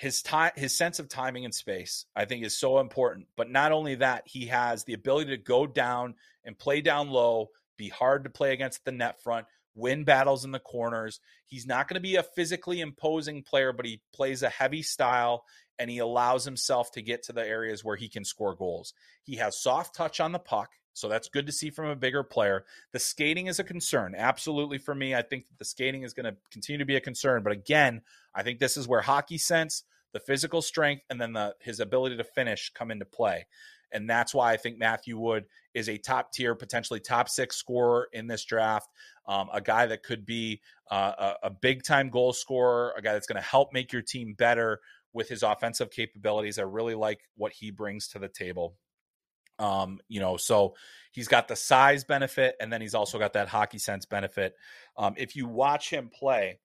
[0.00, 3.70] his time his sense of timing and space i think is so important but not
[3.70, 8.24] only that he has the ability to go down and play down low be hard
[8.24, 12.00] to play against the net front win battles in the corners he's not going to
[12.00, 15.44] be a physically imposing player but he plays a heavy style
[15.78, 19.36] and he allows himself to get to the areas where he can score goals he
[19.36, 22.64] has soft touch on the puck so that's good to see from a bigger player.
[22.92, 25.14] The skating is a concern, absolutely for me.
[25.14, 27.42] I think that the skating is going to continue to be a concern.
[27.42, 28.02] But again,
[28.34, 32.16] I think this is where hockey sense, the physical strength, and then the his ability
[32.16, 33.46] to finish come into play.
[33.92, 38.08] And that's why I think Matthew Wood is a top tier, potentially top six scorer
[38.12, 38.88] in this draft.
[39.26, 43.12] Um, a guy that could be uh, a, a big time goal scorer, a guy
[43.12, 44.80] that's going to help make your team better
[45.12, 46.58] with his offensive capabilities.
[46.58, 48.76] I really like what he brings to the table.
[49.58, 50.74] Um, you know, so
[51.12, 54.54] he's got the size benefit, and then he's also got that hockey sense benefit.
[54.96, 56.60] Um, if you watch him play,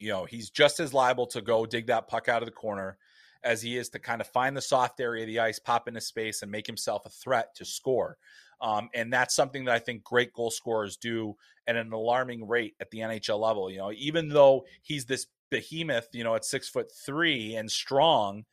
[0.00, 2.98] you know, he's just as liable to go dig that puck out of the corner
[3.44, 6.00] as he is to kind of find the soft area of the ice, pop into
[6.00, 8.16] space, and make himself a threat to score.
[8.60, 11.36] Um, and that's something that I think great goal scorers do
[11.66, 13.70] at an alarming rate at the NHL level.
[13.70, 18.44] You know, even though he's this behemoth, you know, at six foot three and strong,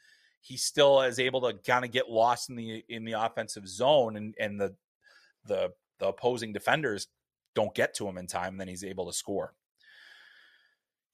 [0.42, 4.16] he still is able to kind of get lost in the in the offensive zone
[4.16, 4.74] and and the
[5.46, 7.08] the the opposing defenders
[7.54, 9.54] don't get to him in time and then he's able to score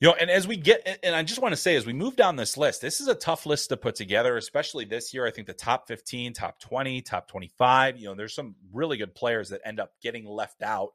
[0.04, 2.18] You know, and as we get, and I just want to say, as we move
[2.18, 5.26] down this list, this is a tough list to put together, especially this year.
[5.26, 9.16] I think the top 15, top 20, top 25, you know, there's some really good
[9.16, 10.89] players that end up getting left out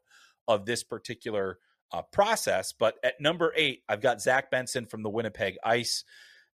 [0.47, 1.57] of this particular
[1.91, 2.71] uh, process.
[2.71, 6.03] But at number eight, I've got Zach Benson from the Winnipeg Ice.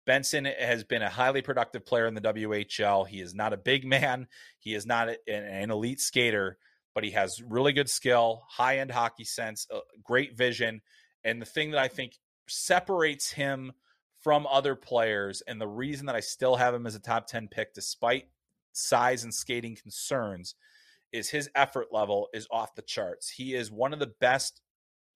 [0.06, 3.06] Benson has been a highly productive player in the WHL.
[3.06, 4.28] He is not a big man,
[4.60, 6.58] he is not an, elite skater,
[6.94, 10.82] but he has really good skill, high end hockey sense, uh, great vision.
[11.26, 12.14] And the thing that I think
[12.48, 13.72] separates him
[14.20, 17.48] from other players, and the reason that I still have him as a top 10
[17.48, 18.28] pick, despite
[18.74, 20.56] size and skating concerns,
[21.12, 23.30] is his effort level is off the charts.
[23.30, 24.62] He is one of the best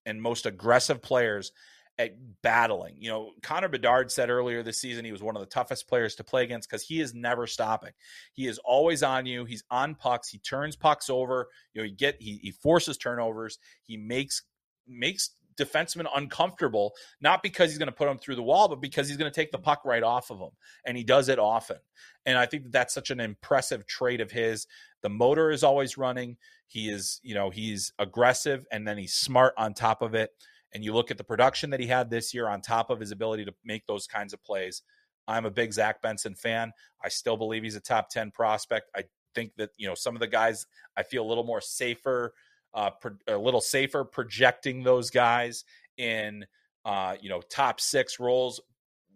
[0.06, 1.52] and most aggressive players
[2.00, 2.96] at battling.
[2.98, 6.16] You know, Connor Bedard said earlier this season he was one of the toughest players
[6.16, 7.92] to play against because he is never stopping.
[8.34, 9.44] He is always on you.
[9.44, 10.30] He's on pucks.
[10.30, 11.50] He turns pucks over.
[11.74, 13.60] You know, he get he, he forces turnovers.
[13.84, 14.44] He makes
[14.88, 19.08] makes defenseman uncomfortable, not because he's going to put him through the wall, but because
[19.08, 20.52] he's going to take the puck right off of him.
[20.86, 21.78] And he does it often.
[22.26, 24.68] And I think that that's such an impressive trait of his.
[25.02, 26.38] The motor is always running.
[26.68, 30.32] He is, you know, he's aggressive and then he's smart on top of it.
[30.74, 33.12] And you look at the production that he had this year on top of his
[33.12, 34.84] ability to make those kinds of plays.
[35.28, 36.72] I'm a big Zach Benson fan.
[37.04, 38.90] I still believe he's a top 10 prospect.
[38.96, 40.66] I think that, you know, some of the guys
[40.98, 42.34] I feel a little more safer
[42.74, 45.64] uh, pro- a little safer projecting those guys
[45.98, 46.46] in
[46.86, 48.62] uh, you know top six roles.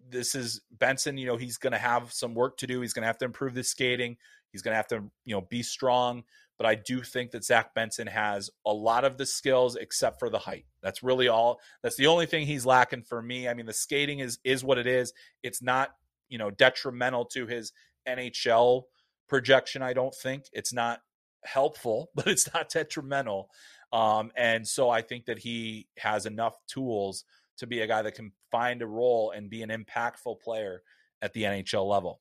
[0.09, 1.17] This is Benson.
[1.17, 2.81] You know he's going to have some work to do.
[2.81, 4.17] He's going to have to improve the skating.
[4.51, 6.23] He's going to have to you know be strong.
[6.57, 10.29] But I do think that Zach Benson has a lot of the skills except for
[10.29, 10.65] the height.
[10.83, 11.59] That's really all.
[11.81, 13.47] That's the only thing he's lacking for me.
[13.47, 15.13] I mean, the skating is is what it is.
[15.41, 15.89] It's not
[16.29, 17.71] you know detrimental to his
[18.07, 18.83] NHL
[19.27, 19.81] projection.
[19.81, 20.99] I don't think it's not
[21.45, 23.49] helpful, but it's not detrimental.
[23.91, 27.25] Um, and so I think that he has enough tools
[27.57, 30.81] to be a guy that can find a role and be an impactful player
[31.21, 32.19] at the NHL level.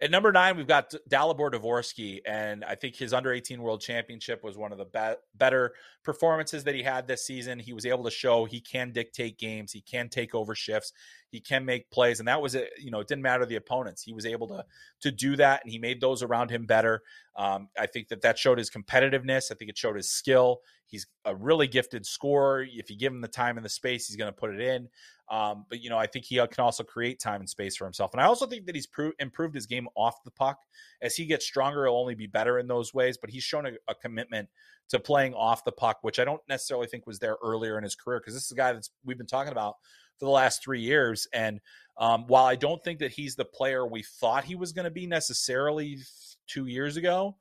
[0.00, 4.44] At number nine, we've got Dalibor Dvorsky, and I think his under 18 World Championship
[4.44, 5.72] was one of the be- better
[6.04, 7.58] performances that he had this season.
[7.58, 10.92] He was able to show he can dictate games, he can take over shifts,
[11.36, 12.70] he can make plays, and that was it.
[12.78, 14.64] You know, it didn't matter the opponents; he was able to
[15.02, 17.02] to do that, and he made those around him better.
[17.36, 19.52] Um, I think that that showed his competitiveness.
[19.52, 20.60] I think it showed his skill.
[20.86, 22.64] He's a really gifted scorer.
[22.66, 24.88] If you give him the time and the space, he's going to put it in.
[25.28, 27.84] Um, but you know, I think he uh, can also create time and space for
[27.84, 28.14] himself.
[28.14, 30.58] And I also think that he's pro- improved his game off the puck.
[31.02, 33.18] As he gets stronger, he'll only be better in those ways.
[33.18, 34.48] But he's shown a, a commitment
[34.88, 37.96] to playing off the puck, which I don't necessarily think was there earlier in his
[37.96, 38.20] career.
[38.20, 39.74] Because this is a guy that's we've been talking about
[40.18, 41.26] for the last three years.
[41.32, 41.60] And
[41.98, 44.90] um, while I don't think that he's the player we thought he was going to
[44.90, 45.98] be necessarily
[46.46, 47.36] two years ago,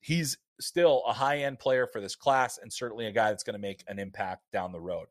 [0.00, 3.54] he's still a high end player for this class and certainly a guy that's going
[3.54, 5.06] to make an impact down the road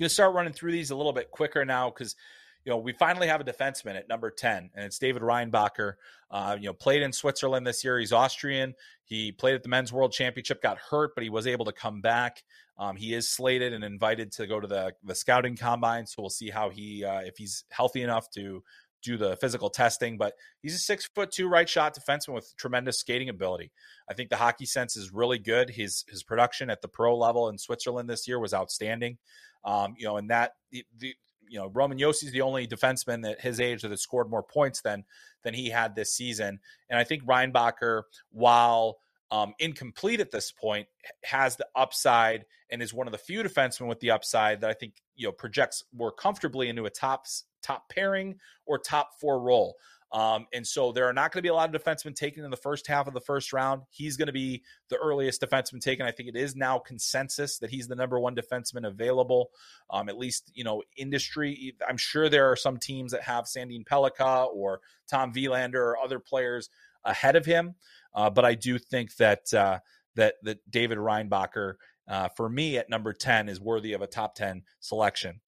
[0.00, 2.16] going to start running through these a little bit quicker now because
[2.64, 5.94] you know, we finally have a defenseman at number 10, and it's David Reinbacher.
[6.30, 7.98] Uh, you know, played in Switzerland this year.
[7.98, 8.74] He's Austrian.
[9.04, 12.00] He played at the Men's World Championship, got hurt, but he was able to come
[12.00, 12.42] back.
[12.78, 16.06] Um, he is slated and invited to go to the, the scouting combine.
[16.06, 18.62] So we'll see how he, uh, if he's healthy enough to
[19.02, 20.16] do the physical testing.
[20.16, 23.72] But he's a six foot two right shot defenseman with tremendous skating ability.
[24.08, 25.70] I think the hockey sense is really good.
[25.70, 29.18] His, his production at the pro level in Switzerland this year was outstanding.
[29.64, 31.14] Um, you know, and that the, the
[31.50, 34.80] you know Roman Josi's the only defenseman at his age that has scored more points
[34.80, 35.04] than
[35.42, 36.60] than he had this season.
[36.88, 38.98] And I think Reinbacher, while
[39.30, 40.86] um, incomplete at this point,
[41.24, 44.74] has the upside and is one of the few defensemen with the upside that I
[44.74, 47.26] think you know projects more comfortably into a top
[47.62, 49.76] top pairing or top four role.
[50.12, 52.50] Um, and so there are not going to be a lot of defensemen taken in
[52.50, 53.82] the first half of the first round.
[53.90, 56.04] He's going to be the earliest defenseman taken.
[56.04, 59.50] I think it is now consensus that he's the number one defenseman available.
[59.88, 61.74] Um, at least, you know, industry.
[61.88, 66.18] I'm sure there are some teams that have Sandin Pellikka or Tom Willander or other
[66.18, 66.68] players
[67.04, 67.76] ahead of him.
[68.12, 69.78] Uh, but I do think that uh,
[70.16, 71.74] that that David Reinbacher,
[72.08, 75.40] uh, for me at number 10, is worthy of a top 10 selection.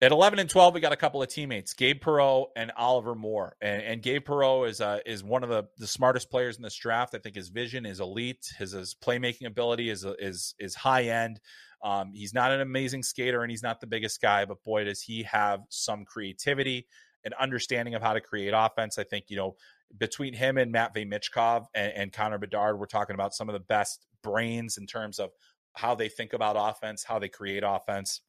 [0.00, 3.56] At 11 and 12, we got a couple of teammates, Gabe Perreault and Oliver Moore.
[3.60, 6.76] And, and Gabe Perreault is uh, is one of the, the smartest players in this
[6.76, 7.16] draft.
[7.16, 8.46] I think his vision is elite.
[8.58, 11.40] His, his playmaking ability is is is high end.
[11.82, 15.02] Um, he's not an amazing skater and he's not the biggest guy, but boy, does
[15.02, 16.86] he have some creativity
[17.24, 18.98] and understanding of how to create offense.
[18.98, 19.56] I think, you know,
[19.96, 23.60] between him and Matvey Michkov and, and Connor Bedard, we're talking about some of the
[23.60, 25.30] best brains in terms of
[25.74, 28.20] how they think about offense, how they create offense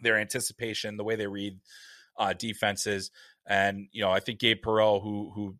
[0.00, 1.58] their anticipation, the way they read
[2.18, 3.10] uh, defenses,
[3.46, 5.56] and you know, I think Gabe Perreault, who who,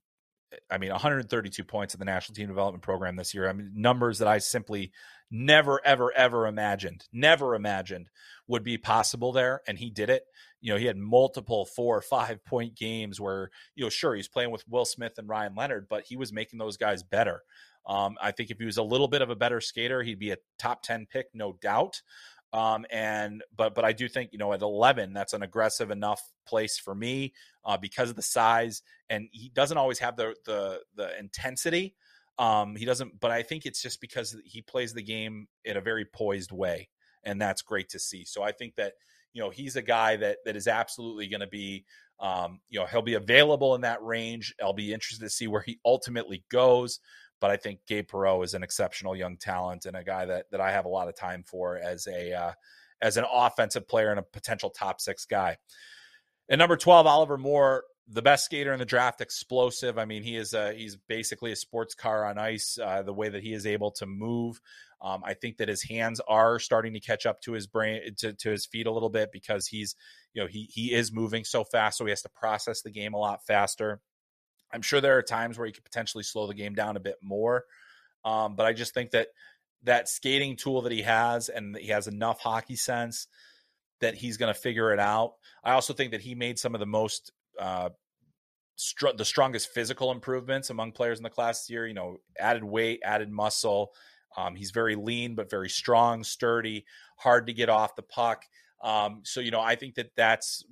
[0.70, 3.49] I mean, 132 points in the national team development program this year.
[3.49, 4.92] I mean, numbers that I simply
[5.31, 8.11] never, ever, ever imagined, never imagined
[8.46, 9.62] would be possible there.
[9.66, 10.25] And he did it.
[10.61, 14.29] You know, he had multiple four or five point games where, you know, sure, he's
[14.29, 17.42] playing with Will Smith and Ryan Leonard, but he was making those guys better.
[17.87, 20.33] Um, I think if he was a little bit of a better skater, he'd be
[20.33, 22.03] a top 10 pick, no doubt.
[22.52, 26.22] Um, and but but I do think you know at 11 that's an aggressive enough
[26.46, 27.32] place for me
[27.64, 31.94] uh, because of the size and he doesn't always have the the the intensity.
[32.38, 35.80] Um, he doesn't, but I think it's just because he plays the game in a
[35.80, 36.88] very poised way,
[37.24, 38.24] and that's great to see.
[38.24, 38.94] So I think that
[39.32, 41.85] you know he's a guy that that is absolutely going to be
[42.20, 44.54] um, you know he'll be available in that range.
[44.62, 47.00] I'll be interested to see where he ultimately goes.
[47.40, 50.61] But I think Gabe Perreault is an exceptional young talent and a guy that that
[50.61, 52.53] I have a lot of time for as a uh,
[53.03, 55.57] as an offensive player and a potential top six guy.
[56.49, 59.99] And number twelve, Oliver Moore, the best skater in the draft, explosive.
[59.99, 62.79] I mean, he is a, he's basically a sports car on ice.
[62.83, 64.61] Uh, the way that he is able to move,
[65.03, 68.33] um, I think that his hands are starting to catch up to his brain to,
[68.33, 69.94] to his feet a little bit because he's
[70.33, 73.12] you know he he is moving so fast, so he has to process the game
[73.12, 74.01] a lot faster.
[74.72, 77.16] I'm sure there are times where he could potentially slow the game down a bit
[77.22, 77.64] more.
[78.24, 79.29] Um, but I just think that
[79.85, 83.29] that skating tool that he has and he has enough hockey sense
[84.00, 85.35] that he's going to figure it out.
[85.64, 87.90] I also think that he made some of the most uh,
[88.74, 91.87] str- the strongest physical improvements among players in the class this year.
[91.87, 93.92] You know, added weight, added muscle.
[94.37, 96.85] Um, he's very lean but very strong, sturdy,
[97.16, 98.44] hard to get off the puck.
[98.83, 100.64] Um, so you know, I think that that's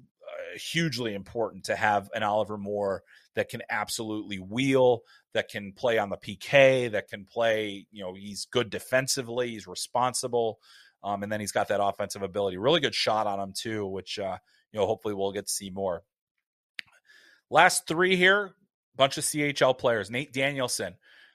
[0.55, 3.03] hugely important to have an Oliver Moore
[3.35, 8.15] that can absolutely wheel, that can play on the PK, that can play, you know,
[8.15, 10.59] he's good defensively, he's responsible.
[11.03, 12.57] Um, and then he's got that offensive ability.
[12.57, 14.39] Really good shot on him, too, which, uh,
[14.73, 16.03] you know, hopefully we'll get to see more.
[17.51, 18.55] Last three here,
[18.97, 20.11] bunch of CHL players.
[20.11, 20.95] Nate Danielson,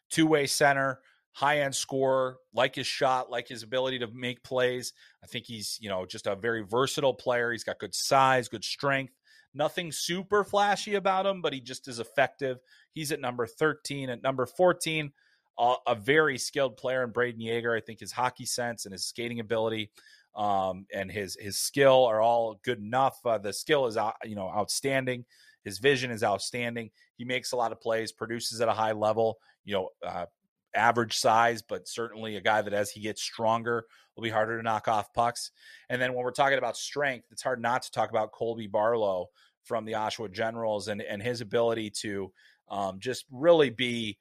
[0.10, 0.99] two way center,
[1.34, 4.94] high end scorer, like his shot, like his ability to make plays.
[5.24, 7.52] I think he's, you know, just a very versatile player.
[7.52, 9.13] He's got good size, good strength.
[9.54, 12.60] Nothing super flashy about him, but he just is effective.
[12.94, 14.10] He's at number 13.
[14.10, 15.12] At number 14,
[15.58, 17.74] uh, a very skilled player in Brayden Yager.
[17.74, 19.92] I think his hockey sense and his skating ability
[20.36, 23.18] um, and his his skill are all good enough.
[23.26, 25.26] Uh, the skill is out, you know outstanding.
[25.63, 26.92] His vision is outstanding.
[27.18, 29.38] He makes a lot of plays, produces at a high level.
[29.65, 30.26] You know, uh,
[30.75, 34.63] average size, but certainly a guy that as he gets stronger will be harder to
[34.63, 35.51] knock off pucks.
[35.89, 39.27] And then when we're talking about strength, it's hard not to talk about Colby Barlow
[39.63, 42.32] from the Oshawa Generals and and his ability to
[42.69, 44.17] um, just really be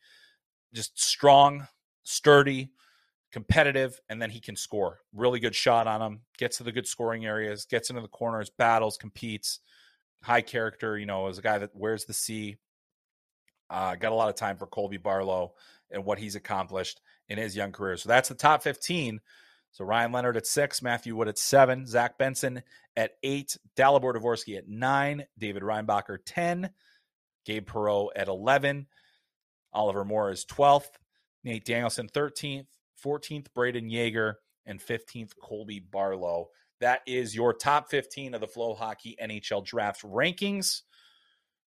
[0.75, 1.67] just strong,
[2.05, 2.71] sturdy,
[3.33, 5.01] competitive, and then he can score.
[5.13, 6.21] Really good shot on him.
[6.39, 7.65] Gets to the good scoring areas.
[7.65, 8.51] Gets into the corners.
[8.51, 8.97] Battles.
[8.97, 9.61] Competes.
[10.23, 10.99] High character.
[10.99, 12.57] You know, as a guy that wears the C.
[13.71, 15.55] Uh, got a lot of time for Colby Barlow
[15.91, 17.97] and what he's accomplished in his young career.
[17.97, 19.21] So that's the top 15.
[19.73, 22.63] So Ryan Leonard at six, Matthew Wood at seven, Zach Benson
[22.97, 26.71] at eight, Dalibor Dvorsky at nine, David Reinbacher 10,
[27.45, 28.87] Gabe Perreault at 11,
[29.73, 30.97] Oliver Moore is 12th,
[31.45, 32.67] Nate Danielson 13th,
[33.05, 36.49] 14th, Brayden Yager, and 15th, Colby Barlow.
[36.81, 40.83] That is your top 15 of the FloHockey NHL Draft rankings.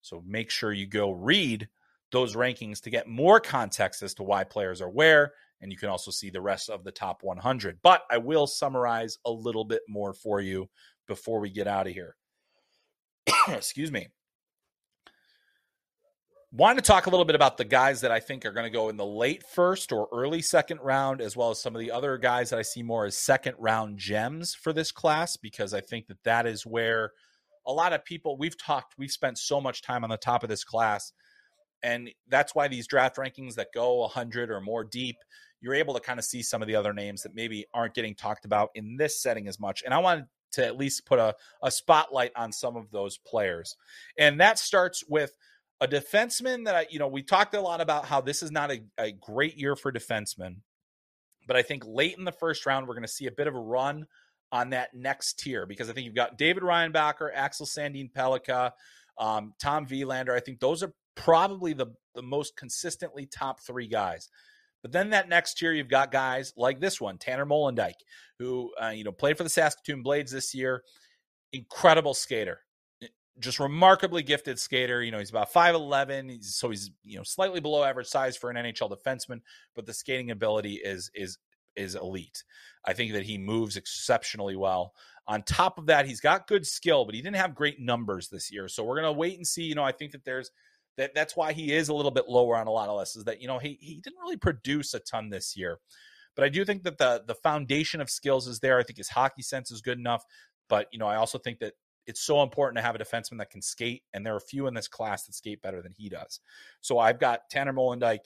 [0.02, 1.70] So make sure you go read
[2.12, 5.34] those rankings to get more context as to why players are where.
[5.62, 7.80] And you can also see the rest of the top 100.
[7.82, 10.70] But I will summarize a little bit more for you
[11.08, 12.16] before we get out of here.
[13.48, 14.08] Excuse me.
[16.54, 18.70] Want to talk a little bit about the guys that I think are going to
[18.70, 21.92] go in the late first or early second round, as well as some of the
[21.92, 25.80] other guys that I see more as second round gems for this class, because I
[25.80, 27.14] think that that is where
[27.66, 30.50] a lot of people we've talked, we've spent so much time on the top of
[30.50, 31.14] this class
[31.84, 35.18] and that's why these draft rankings that go 100 or more deep,
[35.62, 38.16] you're able to kind of see some of the other names that maybe aren't getting
[38.16, 39.84] talked about in this setting as much.
[39.84, 43.78] And I wanted to at least put a, a spotlight on some of those players.
[44.18, 45.34] And that starts with
[45.80, 48.72] a defenseman that I, you know, we talked a lot about how this is not
[48.72, 50.58] a, a great year for defensemen.
[51.48, 53.56] But I think late in the first round, we're going to see a bit of
[53.56, 54.06] a run
[54.52, 58.72] on that next tier because I think you've got David Reinbacher, Axel Sandin Pellikka,
[59.18, 60.36] um, Tom Willander.
[60.36, 64.30] I think those are probably the, the most consistently top three guys.
[64.82, 67.94] But then that next year, you've got guys like this one, Tanner Molendyk,
[68.40, 70.84] who uh, you know played for the Saskatoon Blades this year.
[71.54, 72.62] Incredible skater,
[73.40, 75.04] just remarkably gifted skater.
[75.04, 78.36] You know, he's about five eleven, he's, so he's you know slightly below average size
[78.38, 79.42] for an NHL defenseman,
[79.76, 81.38] but the skating ability is is
[81.76, 82.44] is elite.
[82.86, 84.94] I think that he moves exceptionally well.
[85.28, 88.52] On top of that, he's got good skill, but he didn't have great numbers this
[88.52, 88.68] year.
[88.68, 89.64] So we're gonna wait and see.
[89.64, 90.50] You know, I think that there's
[90.98, 93.16] that that's why he is a little bit lower on a lot of lists.
[93.16, 95.80] Is that you know he he didn't really produce a ton this year,
[96.36, 98.80] But I do think that the the foundation of skills is there.
[98.80, 100.24] I think his hockey sense is good enough.
[100.70, 101.74] But you know, I also think that
[102.08, 104.68] it's so important to have a defenseman that can skate, and there are a few
[104.68, 106.40] in this class that skate better than he does.
[106.82, 108.20] So I've got Tanner Molendyk,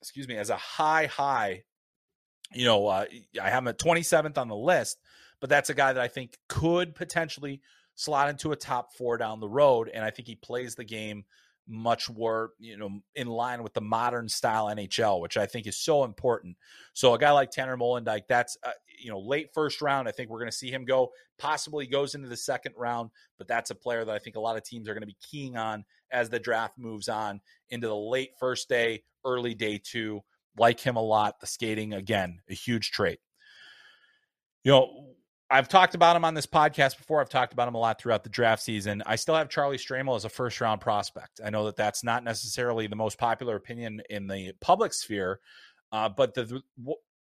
[0.00, 1.64] excuse me, as a high, high.
[2.52, 3.06] You know, uh,
[3.40, 4.98] I have him at 27th on the list,
[5.40, 7.60] but that's a guy that I think could potentially
[7.94, 11.24] slot into a top four down the road, and I think he plays the game
[11.66, 15.78] much more, you know, in line with the modern style NHL, which I think is
[15.78, 16.56] so important.
[16.92, 18.70] So a guy like Tanner Molendyk, that's uh,
[19.00, 20.08] you know late first round.
[20.08, 21.12] I think we're going to see him go.
[21.38, 24.56] Possibly goes into the second round, but that's a player that I think a lot
[24.56, 27.40] of teams are going to be keying on as the draft moves on
[27.70, 30.20] into the late first day, early day two.
[30.56, 31.40] Like him a lot.
[31.40, 33.18] The skating again, a huge trait.
[34.62, 35.14] You know,
[35.50, 37.20] I've talked about him on this podcast before.
[37.20, 39.02] I've talked about him a lot throughout the draft season.
[39.04, 41.40] I still have Charlie Stramel as a first round prospect.
[41.44, 45.40] I know that that's not necessarily the most popular opinion in the public sphere,
[45.92, 46.62] uh, but the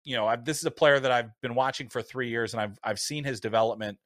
[0.04, 2.60] you know I've, this is a player that I've been watching for three years, and
[2.60, 3.98] I've I've seen his development.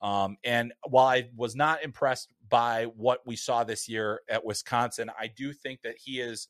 [0.00, 5.10] Um, and while I was not impressed by what we saw this year at Wisconsin,
[5.18, 6.48] I do think that he is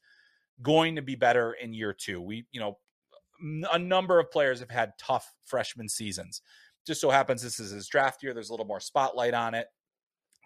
[0.61, 2.21] going to be better in year two.
[2.21, 2.79] We you know
[3.73, 6.43] a number of players have had tough freshman seasons
[6.87, 8.32] just so happens this is his draft year.
[8.32, 9.66] There's a little more spotlight on it.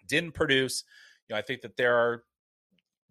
[0.07, 0.83] Didn't produce.
[1.27, 2.23] You know, I think that there are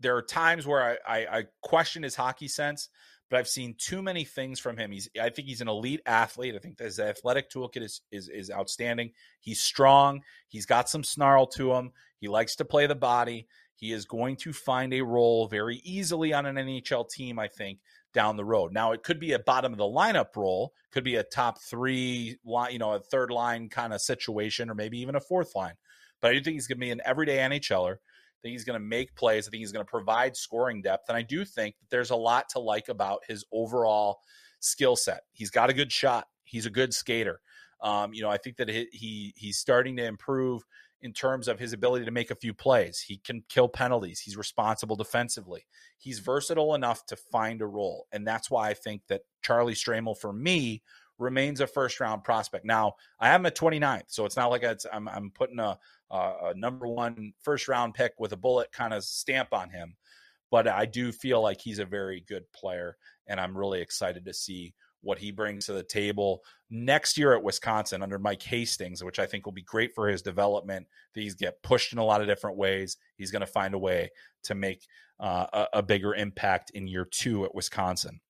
[0.01, 2.89] there are times where I, I, I question his hockey sense,
[3.29, 4.91] but I've seen too many things from him.
[4.91, 6.55] He's I think he's an elite athlete.
[6.55, 9.13] I think his athletic toolkit is is is outstanding.
[9.41, 10.23] He's strong.
[10.49, 11.93] He's got some snarl to him.
[12.19, 13.47] He likes to play the body.
[13.77, 17.79] He is going to find a role very easily on an NHL team, I think,
[18.13, 18.73] down the road.
[18.73, 22.39] Now, it could be a bottom of the lineup role, could be a top three
[22.45, 25.75] line, you know, a third line kind of situation, or maybe even a fourth line.
[26.21, 27.95] But I do think he's going to be an everyday NHLer.
[27.95, 29.47] I think he's going to make plays.
[29.47, 31.09] I think he's going to provide scoring depth.
[31.09, 34.19] And I do think that there's a lot to like about his overall
[34.61, 35.23] skill set.
[35.33, 36.27] He's got a good shot.
[36.45, 37.41] He's a good skater.
[37.83, 40.63] Um, you know, I think that he, he he's starting to improve
[41.03, 43.01] in terms of his ability to make a few plays.
[43.01, 44.21] He can kill penalties.
[44.21, 45.67] He's responsible defensively.
[45.99, 48.07] He's versatile enough to find a role.
[48.13, 50.83] And that's why I think that Charlie Stramel, for me,
[51.19, 52.65] remains a first round prospect.
[52.65, 55.79] Now, I have him at 29th, so it's not like I'm, I'm putting a,
[56.11, 59.97] a number one first round pick with a bullet kind of stamp on him.
[60.51, 62.97] But I do feel like he's a very good player,
[63.29, 67.43] and I'm really excited to see what he brings to the table next year at
[67.43, 70.87] Wisconsin under Mike Hastings, which I think will be great for his development.
[71.15, 72.97] He's get pushed in a lot of different ways.
[73.17, 74.11] He's going to find a way
[74.45, 74.87] to make
[75.19, 78.21] uh, a, a bigger impact in year two at Wisconsin.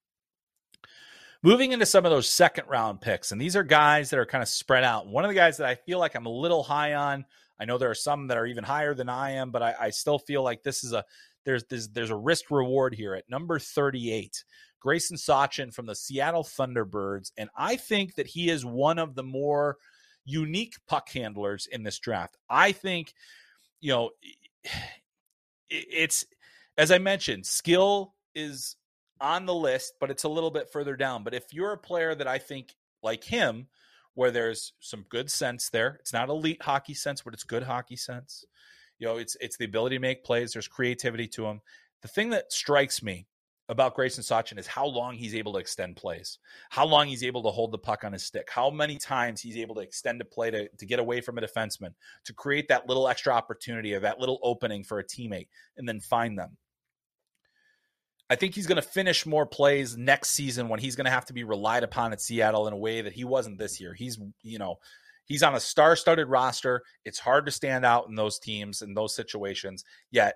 [1.43, 4.43] Moving into some of those second round picks, and these are guys that are kind
[4.43, 5.07] of spread out.
[5.07, 7.25] One of the guys that I feel like I'm a little high on.
[7.59, 9.91] I know there are some that are even higher than I am, but I, I
[9.91, 11.05] still feel like this is a
[11.45, 14.45] there's there's there's a risk reward here at number 38.
[14.85, 17.33] Gracyn Sawchyn from the Seattle Thunderbirds.
[17.37, 19.77] And I think that he is one of the more
[20.25, 22.37] unique puck handlers in this draft.
[22.49, 23.15] I think,
[23.81, 24.11] you know,
[25.69, 26.25] it's,
[26.79, 28.77] as I mentioned, skill is
[29.21, 31.25] on the list, but it's a little bit further down.
[31.25, 33.69] But if you're a player that I think like him,
[34.15, 37.97] where there's some good sense there, it's not elite hockey sense, but it's good hockey
[37.97, 38.45] sense.
[38.99, 40.53] You know, it's it's the ability to make plays.
[40.53, 41.61] There's creativity to him.
[42.03, 43.27] The thing that strikes me
[43.71, 46.39] about Gracyn Sawchyn is how long he's able to extend plays,
[46.71, 49.57] how long he's able to hold the puck on his stick, how many times he's
[49.57, 51.95] able to extend a play to, to get away from a defenseman,
[52.25, 55.47] to create that little extra opportunity or that little opening for a teammate
[55.77, 56.57] and then find them.
[58.29, 61.27] I think he's going to finish more plays next season when he's going to have
[61.27, 63.95] to be relied upon at Seattle in a way that he wasn't this year.
[63.95, 64.79] He's, you know,
[65.27, 66.83] he's on a star-studded roster.
[67.05, 69.85] It's hard to stand out in those teams in those situations.
[70.11, 70.35] Yet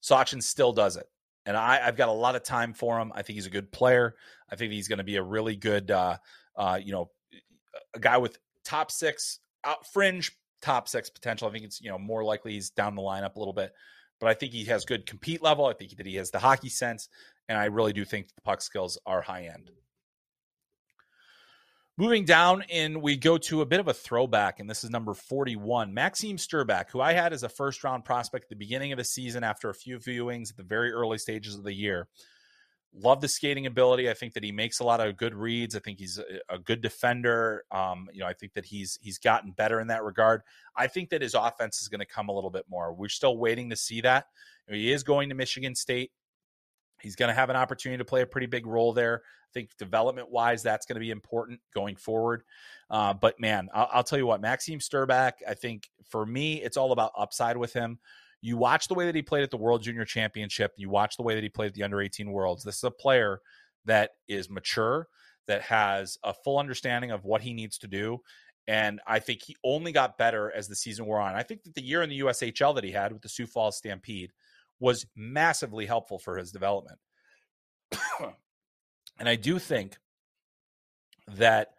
[0.00, 1.06] Sawchyn still does it
[1.48, 3.10] and I, have got a lot of time for him.
[3.14, 4.14] I think he's a good player.
[4.50, 6.18] I think he's going to be a really good, uh,
[6.54, 7.10] uh, you know,
[7.94, 10.30] a guy with top six, out fringe
[10.60, 11.48] top six potential.
[11.48, 13.72] I think it's you know more likely he's down the lineup a little bit,
[14.20, 15.64] but I think he has good compete level.
[15.64, 17.08] I think that he has the hockey sense,
[17.48, 19.70] and I really do think the puck skills are high end.
[22.00, 25.14] Moving down, and we go to a bit of a throwback, and this is number
[25.14, 25.92] 41.
[25.92, 29.04] Maxim Strbak, who I had as a first round prospect at the beginning of the
[29.04, 32.06] season after a few viewings at the very early stages of the year.
[32.94, 34.08] Love the skating ability.
[34.08, 35.74] I think that he makes a lot of good reads.
[35.74, 37.64] I think he's a, a good defender.
[37.72, 40.42] Um, you know, I think that he's he's gotten better in that regard.
[40.76, 42.94] I think that his offense is going to come a little bit more.
[42.94, 44.26] We're still waiting to see that.
[44.68, 46.12] He is going to Michigan State.
[47.00, 49.22] He's going to have an opportunity to play a pretty big role there.
[49.24, 52.42] I think development wise, that's going to be important going forward.
[52.90, 56.76] Uh, but man, I'll, I'll, tell you what, Maxim Strbak, I think for me, it's
[56.76, 57.98] all about upside with him.
[58.40, 61.22] You watch the way that he played at the World Junior Championship, you watch the
[61.22, 62.62] way that he played at the Under 18 Worlds.
[62.62, 63.40] This is a player
[63.84, 65.08] that is mature,
[65.46, 68.20] that has a full understanding of what he needs to do.
[68.68, 71.34] And I think he only got better as the season wore on.
[71.34, 73.78] I think that the year in the USHL that he had with the Sioux Falls
[73.78, 74.30] Stampede
[74.80, 76.98] was massively helpful for his development.
[79.18, 79.96] and I do think
[81.36, 81.74] that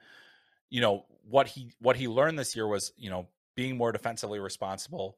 [0.70, 4.40] you know what he what he learned this year was you know being more defensively
[4.40, 5.18] responsible,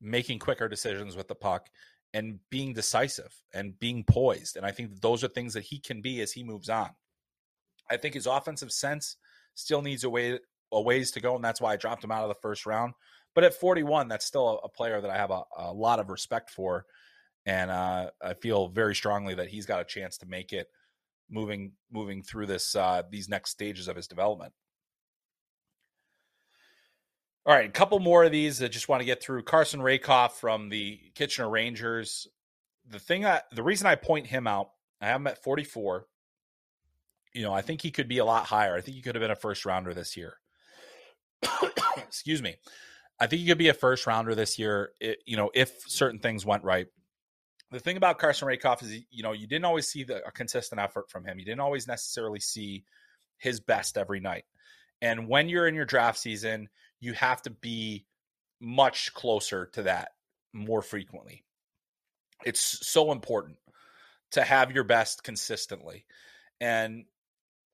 [0.00, 1.68] making quicker decisions with the puck,
[2.12, 4.56] and being decisive and being poised.
[4.56, 6.90] And I think those are things that he can be as he moves on.
[7.90, 9.16] I think his offensive sense
[9.54, 10.38] still needs a way
[10.72, 12.94] a ways to go, and that's why I dropped him out of the first round.
[13.34, 16.08] But at 41, that's still a, a player that I have a, a, lot of
[16.08, 16.86] respect for,
[17.46, 20.66] and uh, I feel very strongly that he's got a chance to make it
[21.30, 24.52] moving moving through this uh, these next stages of his development.
[27.46, 28.60] All right, a couple more of these.
[28.60, 29.44] I just want to get through.
[29.44, 32.26] Carson Rehkopf from the Kitchener Rangers.
[32.88, 34.70] The thing, I, the reason I point him out,
[35.00, 36.06] I have him at 44.
[37.34, 38.74] You know, I think he could be a lot higher.
[38.74, 40.38] I think he could have been a first rounder this year.
[41.96, 42.56] Excuse me.
[43.20, 44.90] I think he could be a first rounder this year.
[45.00, 46.88] It, you know, if certain things went right.
[47.70, 50.80] The thing about Carson Rehkopf is, you know, you didn't always see the, a consistent
[50.80, 51.38] effort from him.
[51.38, 52.84] You didn't always necessarily see
[53.38, 54.44] his best every night.
[55.02, 56.68] And when you're in your draft season,
[57.00, 58.06] you have to be
[58.60, 60.10] much closer to that
[60.52, 61.44] more frequently.
[62.44, 63.58] It's so important
[64.32, 66.06] to have your best consistently.
[66.60, 67.04] And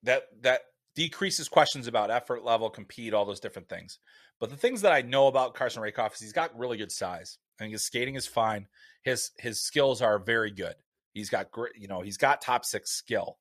[0.03, 0.62] that that
[0.95, 3.99] decreases questions about effort level, compete, all those different things.
[4.40, 7.38] But the things that I know about Carson Rehkopf is he's got really good size.
[7.62, 8.66] I think his skating is fine.
[9.02, 10.74] His his skills are very good.
[11.12, 13.38] He's got great, you know, he's got top six skill.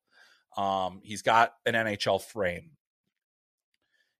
[0.56, 2.72] Um, he's got an NHL frame.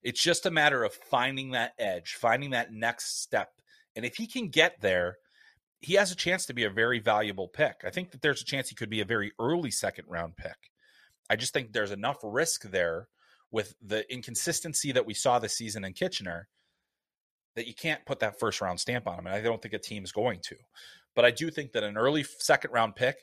[0.03, 3.50] It's just a matter of finding that edge, finding that next step.
[3.94, 5.18] And if he can get there,
[5.80, 7.82] he has a chance to be a very valuable pick.
[7.84, 10.57] I think that there's a chance he could be a very early second round pick.
[11.28, 13.09] I just think there's enough risk there
[13.50, 16.48] with the inconsistency that we saw this season in Kitchener
[17.57, 19.26] that you can't put that first round stamp on him.
[19.26, 20.57] And I don't think a team is going to.
[21.14, 23.16] But I do think that an early second round pick,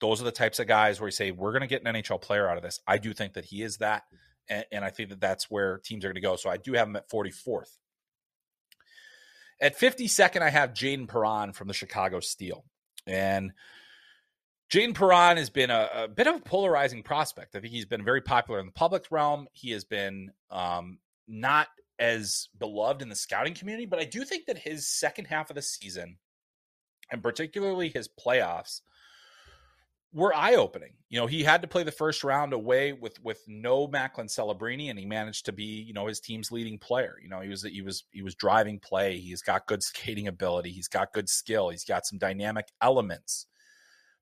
[0.00, 2.20] those are the types of guys where you say, we're going to get an NHL
[2.20, 2.80] player out of this.
[2.86, 4.02] I do think that he is that
[4.48, 6.36] and, and I think that that's where teams are going to go.
[6.36, 7.78] So I do have him at 44th.
[9.60, 12.64] At 52nd, I have Jayden Perron from the Chicago Steel.
[13.06, 13.52] And
[14.70, 17.56] Jayden Perron has been a, a, bit of a polarizing prospect.
[17.56, 19.48] I think he's been very popular in the public realm.
[19.52, 21.68] He has been um, not
[21.98, 25.56] as beloved in the scouting community, but I do think that his second half of
[25.56, 26.18] the season,
[27.10, 28.80] and particularly his playoffs,
[30.12, 30.94] were eye opening.
[31.08, 34.88] You know, he had to play the first round away with with no Macklin Celebrini,
[34.88, 37.16] and he managed to be, you know, his team's leading player.
[37.22, 39.18] You know, he was he was he was driving play.
[39.18, 40.70] He's got good skating ability.
[40.70, 41.68] He's got good skill.
[41.68, 43.46] He's got some dynamic elements,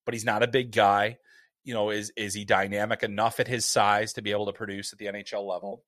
[0.04, 1.18] but he's not a big guy.
[1.62, 4.92] You know, is is he dynamic enough at his size to be able to produce
[4.92, 5.84] at the NHL level?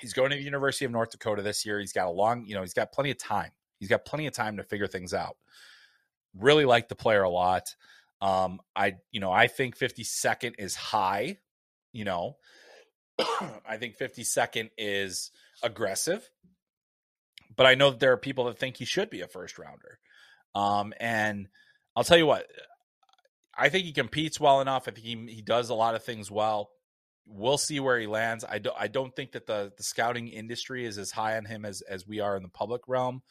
[0.00, 1.80] He's going to the University of North Dakota this year.
[1.80, 3.50] He's got a long, you know, he's got plenty of time.
[3.78, 5.36] He's got plenty of time to figure things out.
[6.36, 7.74] Really like the player a lot.
[8.20, 11.38] Um, I you know I think 52nd is high.
[11.92, 12.36] You know,
[13.18, 15.30] I think 52nd is
[15.62, 16.28] aggressive,
[17.56, 19.98] but I know that there are people that think he should be a first rounder.
[20.54, 21.48] Um, and
[21.94, 22.46] I'll tell you what,
[23.56, 24.88] I think he competes well enough.
[24.88, 26.70] I think he he does a lot of things well.
[27.30, 28.44] We'll see where he lands.
[28.48, 31.64] I don't I don't think that the the scouting industry is as high on him
[31.64, 33.22] as as we are in the public realm,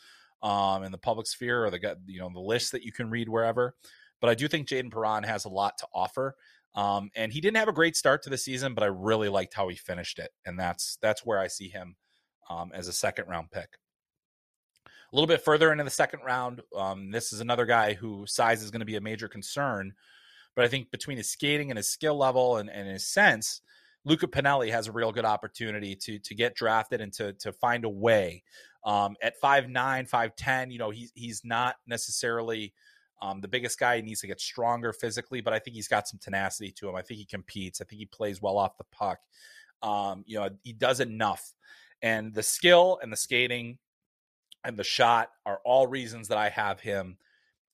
[0.43, 3.27] um, in the public sphere or the you know the list that you can read
[3.27, 3.75] wherever.
[4.21, 6.35] But I do think Jayden Perron has a lot to offer.
[6.75, 9.55] Um, and he didn't have a great start to the season, but I really liked
[9.55, 11.95] how he finished it, and that's that's where I see him
[12.51, 13.79] um, as a second round pick.
[14.85, 18.61] A little bit further into the second round, um, this is another guy who size
[18.61, 19.93] is going to be a major concern,
[20.55, 23.61] but I think between his skating and his skill level and, and his sense,
[24.05, 27.85] Luca Pinelli has a real good opportunity to to get drafted and to to find
[27.85, 28.43] a way.
[28.83, 32.73] Um, at five nine, five ten, you know, he's he's not necessarily
[33.21, 36.07] um, the biggest guy He needs to get stronger physically, but I think he's got
[36.07, 36.95] some tenacity to him.
[36.95, 37.81] I think he competes.
[37.81, 39.19] I think he plays well off the puck.
[39.81, 41.53] Um, you know, he does enough.
[42.01, 43.79] And the skill and the skating
[44.63, 47.17] and the shot are all reasons that I have him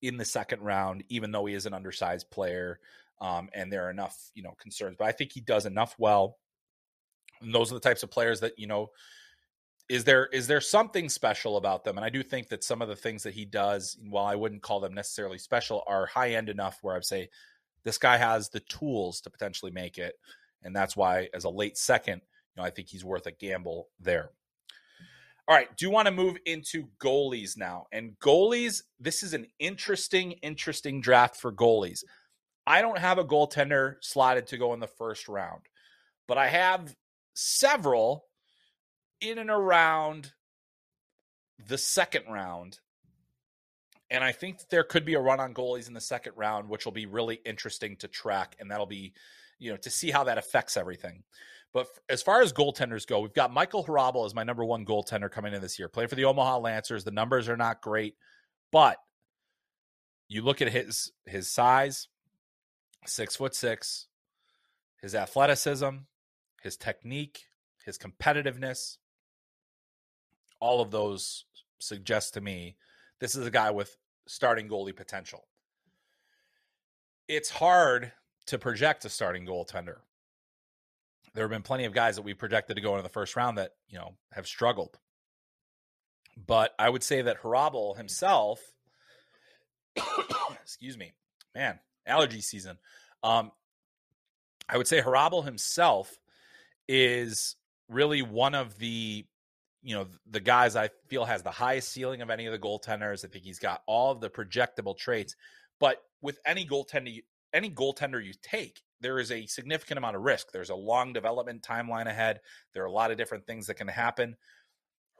[0.02, 2.80] in the second round, even though he is an undersized player.
[3.24, 4.98] Um, and there are enough, you know, concerns.
[5.00, 6.38] But I think he does enough well.
[7.42, 8.92] And those are the types of players that, you know,
[9.90, 11.98] is there is there something special about them?
[11.98, 14.62] And I do think that some of the things that he does, while I wouldn't
[14.62, 17.30] call them necessarily special, are high end enough where I'd say
[17.84, 20.16] this guy has the tools to potentially make it,
[20.62, 23.90] and that's why as a late second, you know, I think he's worth a gamble
[24.00, 24.32] there.
[25.48, 27.88] All right, do you want to move into goalies now.
[27.92, 32.06] And goalies, this is an interesting, interesting draft for goalies.
[32.66, 35.62] I don't have a goaltender slotted to go in the first round,
[36.28, 36.96] but I have
[37.34, 38.26] several
[39.20, 40.32] in and around
[41.68, 42.80] the second round.
[44.10, 46.86] And I think there could be a run on goalies in the second round, which
[46.86, 48.56] will be really interesting to track.
[48.60, 49.14] And that'll be,
[49.60, 51.24] you know, to see how that affects everything.
[51.74, 55.32] But as far as goaltenders go, we've got Michael Hrabal as my number one goaltender
[55.32, 55.90] coming in this year.
[55.90, 57.04] Playing for the Omaha Lancers.
[57.04, 58.16] The numbers are not great,
[58.72, 58.98] but
[60.28, 62.08] you look at his his size,
[63.06, 64.08] six foot six,
[65.02, 65.90] his athleticism,
[66.62, 67.46] his technique,
[67.86, 68.98] his competitiveness,
[70.60, 71.46] all of those
[71.80, 72.78] suggest to me
[73.20, 73.98] this is a guy with
[74.28, 75.48] starting goalie potential.
[77.28, 78.12] It's hard
[78.48, 79.98] to project a starting goaltender
[81.34, 83.58] there have been plenty of guys that we projected to go into the first round
[83.58, 84.98] that you know have struggled.
[86.46, 88.60] But I would say that Hrabal himself,
[90.62, 91.14] excuse me,
[91.54, 92.78] man, allergy season.
[93.24, 93.52] Um,
[94.68, 96.18] I would say Hrabal himself
[96.88, 97.56] is
[97.90, 99.26] really one of the
[99.82, 103.26] you know the guys I feel has the highest ceiling of any of the goaltenders.
[103.26, 105.36] I think he's got all of the projectable traits.
[105.80, 107.22] But with any goaltender,
[107.54, 110.52] any goaltender you take, there is a significant amount of risk.
[110.52, 112.40] There's a long development timeline ahead.
[112.74, 114.38] There are a lot of different things that can happen.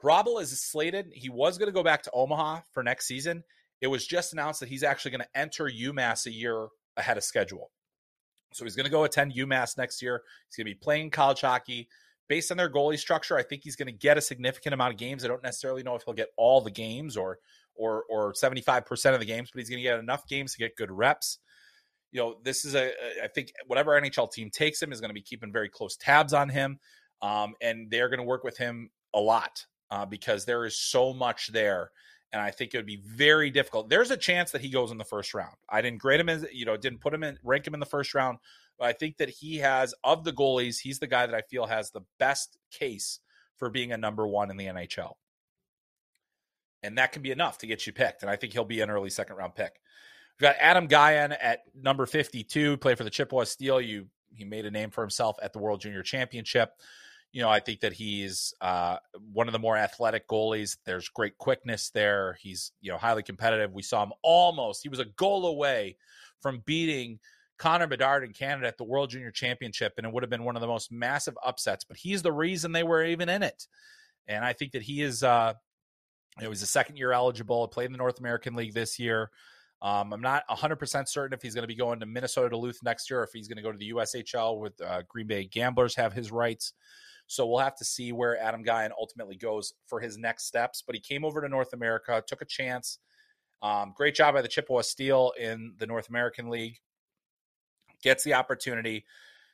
[0.02, 1.12] Hrabal is slated.
[1.12, 3.44] He was going to go back to Omaha for next season.
[3.84, 7.24] It was just announced that he's actually going to enter UMass a year ahead of
[7.24, 7.70] schedule.
[8.54, 10.22] So he's going to go attend UMass next year.
[10.48, 11.88] He's going to be playing college hockey.
[12.26, 14.98] Based on their goalie structure, I think he's going to get a significant amount of
[14.98, 15.22] games.
[15.22, 17.38] I don't necessarily know if he'll get all the games or
[17.74, 20.76] or or 75% of the games, but he's going to get enough games to get
[20.76, 21.38] good reps
[22.14, 25.14] you know, this is a, I think whatever NHL team takes him is going to
[25.14, 26.78] be keeping very close tabs on him.
[27.20, 31.12] Um, and they're going to work with him a lot uh, because there is so
[31.12, 31.90] much there.
[32.34, 33.88] And I think it would be very difficult.
[33.88, 35.54] There's a chance that he goes in the first round.
[35.68, 37.86] I didn't grade him as, you know, didn't put him in, rank him in the
[37.86, 38.38] first round.
[38.76, 41.64] But I think that he has, of the goalies, he's the guy that I feel
[41.64, 43.20] has the best case
[43.56, 45.12] for being a number one in the NHL.
[46.82, 48.22] And that can be enough to get you picked.
[48.22, 49.80] And I think he'll be an early second round pick.
[50.34, 53.80] We've got Adam Gajan at number 52, play for the Chippewa Steel.
[53.80, 56.72] You he made a name for himself at the World Junior Championship.
[57.34, 58.98] You know, I think that he's uh,
[59.32, 60.76] one of the more athletic goalies.
[60.86, 62.38] There's great quickness there.
[62.40, 63.74] He's you know highly competitive.
[63.74, 64.84] We saw him almost.
[64.84, 65.96] He was a goal away
[66.40, 67.18] from beating
[67.58, 70.54] Connor Bedard in Canada at the World Junior Championship, and it would have been one
[70.54, 71.82] of the most massive upsets.
[71.82, 73.66] But he's the reason they were even in it.
[74.28, 75.24] And I think that he is.
[75.24, 75.54] Uh,
[76.40, 77.66] it was a second year eligible.
[77.66, 79.30] Played in the North American League this year.
[79.82, 83.10] Um, I'm not 100% certain if he's going to be going to Minnesota Duluth next
[83.10, 86.14] year if he's going to go to the USHL with uh, Green Bay Gamblers have
[86.14, 86.72] his rights.
[87.26, 90.82] So we'll have to see where Adam Gajan ultimately goes for his next steps.
[90.86, 92.98] But he came over to North America, took a chance.
[93.62, 96.78] Um, great job by the Chippewa Steel in the North American League.
[98.02, 99.06] Gets the opportunity,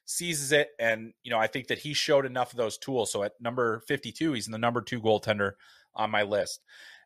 [0.07, 3.12] seizes it, and you know I think that he showed enough of those tools.
[3.12, 5.53] So at number 52, he's in the number two goaltender
[5.95, 6.61] on my list.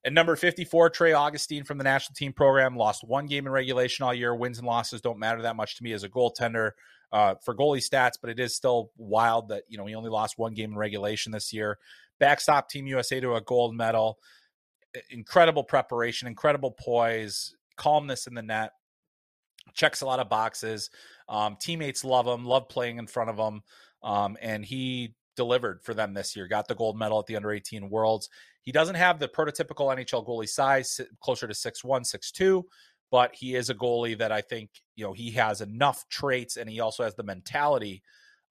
[0.06, 4.04] At number 54, Trey Augustine from the national team program lost one game in regulation
[4.04, 4.34] all year.
[4.34, 6.72] Wins and losses don't matter that much to me as a goaltender
[7.10, 10.36] uh, for goalie stats, but it is still wild that you know he only lost
[10.36, 11.78] one game in regulation this year.
[12.20, 14.18] Backstop Team USA to a gold medal.
[15.10, 18.72] Incredible preparation, incredible poise, calmness in the net.
[19.72, 20.90] Checks a lot of boxes.
[21.30, 23.62] Um, teammates love him, love playing in front of him,
[24.02, 26.46] um, and he delivered for them this year.
[26.46, 28.28] Got the gold medal at the under 18 Worlds.
[28.64, 32.66] He doesn't have the prototypical NHL goalie size, closer to six one, six two,
[33.10, 36.68] but he is a goalie that I think you know he has enough traits, and
[36.68, 38.02] he also has the mentality.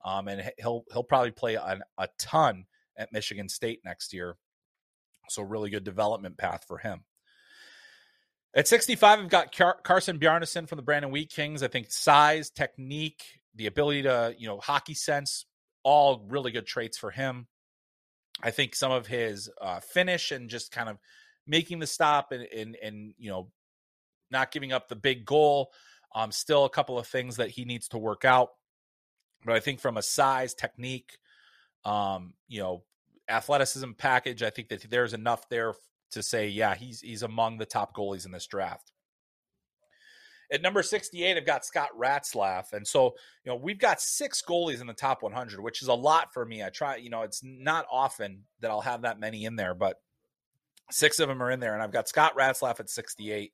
[0.05, 2.65] Um, and he'll he'll probably play an, a ton
[2.97, 4.35] at Michigan State next year.
[5.29, 7.03] So really good development path for him.
[8.55, 11.63] At 65, I've got Car- Carson Bjarnason from the Brandon Wheat Kings.
[11.63, 13.23] I think size, technique,
[13.55, 15.45] the ability to, you know, hockey sense,
[15.81, 17.47] all really good traits for him.
[18.41, 20.97] I think some of his uh, finish and just kind of
[21.45, 23.49] making the stop and, and, and you know
[24.31, 25.71] not giving up the big goal.
[26.15, 28.49] Um, still a couple of things that he needs to work out,
[29.43, 31.17] but I think from a size, technique,
[31.85, 32.83] um, you know,
[33.27, 35.73] athleticism package, I think that there's enough there
[36.11, 38.92] to say, yeah, he's he's among the top goalies in this draft.
[40.53, 42.73] At number 68, I've got Scott Ratzlaff.
[42.73, 45.93] And so, you know, we've got six goalies in the top 100, which is a
[45.93, 46.63] lot for me.
[46.63, 49.99] I try, you know, it's not often that I'll have that many in there, but
[50.91, 51.73] six of them are in there.
[51.73, 53.51] And I've got Scott Ratzlaff at 68.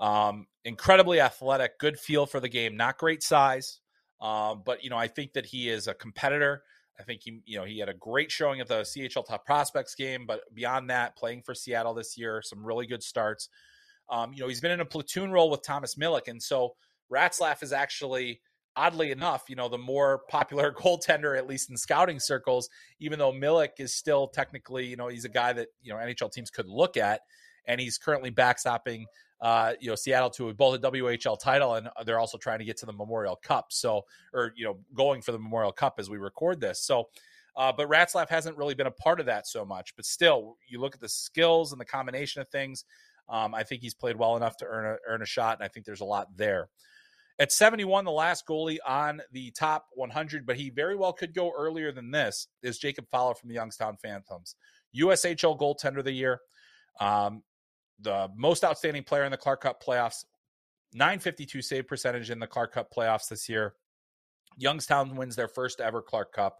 [0.00, 3.80] Um, incredibly athletic, good feel for the game, not great size.
[4.20, 6.64] Um, but, you know, I think that he is a competitor.
[6.98, 9.94] I think he, you know, he had a great showing at the CHL Top Prospects
[9.94, 13.48] game, but beyond that, playing for Seattle this year, some really good starts.
[14.10, 16.74] Um, you know, he's been in a platoon role with Thomas Milic, and so
[17.12, 18.40] Ratzlaff is actually
[18.78, 22.68] oddly enough, you know, the more popular goaltender, at least in scouting circles,
[23.00, 26.32] even though Milic is still technically, you know, he's a guy that, you know, NHL
[26.32, 27.20] teams could look at.
[27.66, 29.04] And he's currently backstopping,
[29.42, 32.78] uh, you know, Seattle to both a WHL title and they're also trying to get
[32.78, 33.66] to the Memorial Cup.
[33.70, 34.02] So,
[34.32, 36.82] or, you know, going for the Memorial Cup as we record this.
[36.82, 37.08] So,
[37.56, 39.94] uh, but Ratzlaff hasn't really been a part of that so much.
[39.96, 42.84] But still, you look at the skills and the combination of things.
[43.28, 45.68] Um, I think he's played well enough to earn a, earn a shot, and I
[45.68, 46.68] think there's a lot there.
[47.40, 51.52] At 71, the last goalie on the top 100, but he very well could go
[51.56, 54.56] earlier than this, is Jacob Fowler from the Youngstown Phantoms.
[54.96, 56.40] USHL goaltender of the year,
[56.98, 57.42] um,
[58.00, 60.24] the most outstanding player in the Clark Cup playoffs,
[60.94, 63.74] 952 save percentage in the Clark Cup playoffs this year.
[64.56, 66.58] Youngstown wins their first ever Clark Cup.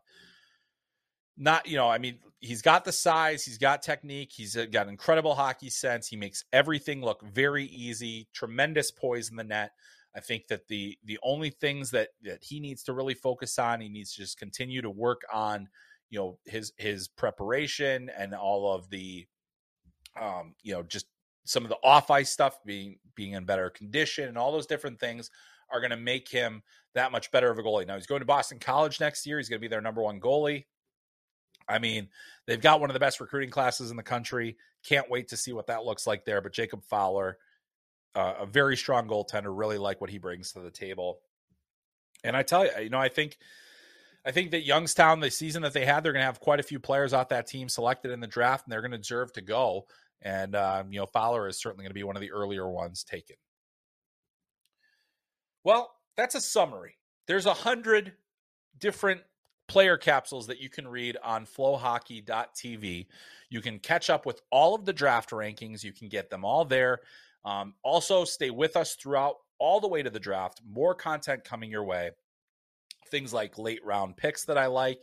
[1.40, 5.36] Not, you know, I mean, he's got the size, he's got technique, he's got incredible
[5.36, 6.08] hockey sense.
[6.08, 9.70] He makes everything look very easy, tremendous poise in the net.
[10.16, 13.80] I think that the the only things that that he needs to really focus on,
[13.80, 15.68] he needs to just continue to work on,
[16.10, 19.26] you know, his his preparation and all of the,
[20.20, 21.06] um, you know, just
[21.44, 24.98] some of the off ice stuff, being being in better condition, and all those different
[24.98, 25.30] things
[25.70, 26.62] are going to make him
[26.94, 27.86] that much better of a goalie.
[27.86, 29.38] Now he's going to Boston College next year.
[29.38, 30.64] He's going to be their number one goalie.
[31.68, 32.08] I mean,
[32.46, 34.56] they've got one of the best recruiting classes in the country.
[34.84, 36.40] Can't wait to see what that looks like there.
[36.40, 37.38] But Jacob Fowler,
[38.14, 39.56] uh, a very strong goaltender.
[39.56, 41.20] Really like what he brings to the table.
[42.24, 43.38] And I tell you, you know, I think,
[44.24, 46.64] I think that Youngstown, the season that they had, they're going to have quite a
[46.64, 49.40] few players off that team selected in the draft, and they're going to deserve to
[49.40, 49.86] go.
[50.22, 53.04] And um, you know, Fowler is certainly going to be one of the earlier ones
[53.04, 53.36] taken.
[55.62, 56.96] Well, that's a summary.
[57.26, 58.14] There's a hundred
[58.78, 59.20] different
[59.68, 63.06] player capsules that you can read on flohockey.tv.
[63.50, 65.84] You can catch up with all of the draft rankings.
[65.84, 67.00] You can get them all there.
[67.44, 70.60] Um, also, stay with us throughout all the way to the draft.
[70.68, 72.10] More content coming your way.
[73.10, 75.00] Things like late round picks that I like,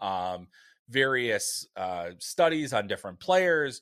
[0.00, 0.48] um,
[0.88, 3.80] various uh, studies on different players,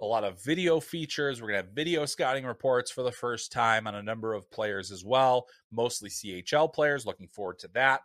[0.00, 1.40] a lot of video features.
[1.40, 4.50] We're going to have video scouting reports for the first time on a number of
[4.50, 7.06] players as well, mostly CHL players.
[7.06, 8.02] Looking forward to that.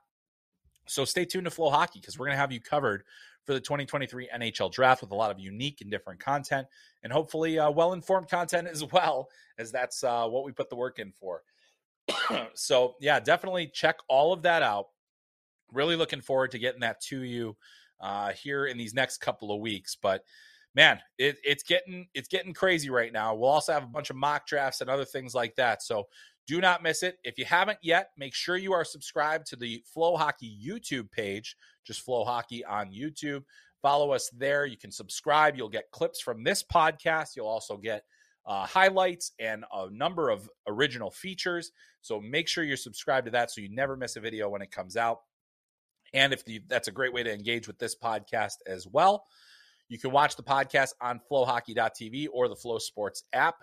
[0.89, 3.03] So stay tuned to FloHockey because we're going to have you covered
[3.45, 6.67] for the 2023 NHL draft with a lot of unique and different content
[7.03, 10.75] and hopefully uh, well informed content as well, as that's uh, what we put the
[10.75, 11.43] work in for.
[12.53, 14.87] so, yeah, definitely check all of that out.
[15.71, 17.55] Really looking forward to getting that to you
[18.01, 19.95] uh, here in these next couple of weeks.
[20.01, 20.23] But
[20.75, 23.35] man, it, it's getting it's getting crazy right now.
[23.35, 25.83] We'll also have a bunch of mock drafts and other things like that.
[25.83, 26.07] So
[26.49, 27.19] do not miss it.
[27.23, 32.03] If you haven't yet, make sure you are subscribed to the FloHockey YouTube page, just
[32.03, 33.43] FloHockey on YouTube.
[33.83, 34.65] Follow us there.
[34.65, 35.55] You can subscribe.
[35.55, 37.35] You'll get clips from this podcast.
[37.35, 38.01] You'll also get
[38.47, 41.71] uh, highlights and a number of original features.
[42.01, 44.71] So make sure you're subscribed to that so you never miss a video when it
[44.71, 45.19] comes out.
[46.15, 49.23] And if the, that's a great way to engage with this podcast as well.
[49.87, 53.57] You can watch the podcast on flohockey.tv or the FloSports app.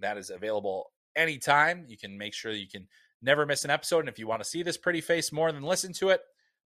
[0.00, 0.86] That is available
[1.16, 1.84] anytime.
[1.88, 2.88] You can make sure you can
[3.22, 4.00] never miss an episode.
[4.00, 6.20] And if you want to see this pretty face more than listen to it,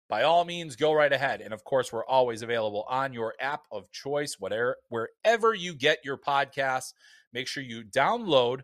[0.08, 1.40] by all means, go right ahead.
[1.40, 5.98] And of course, we're always available on your app of choice, whatever, wherever you get
[6.04, 6.94] your podcasts.
[7.32, 8.62] Make sure you download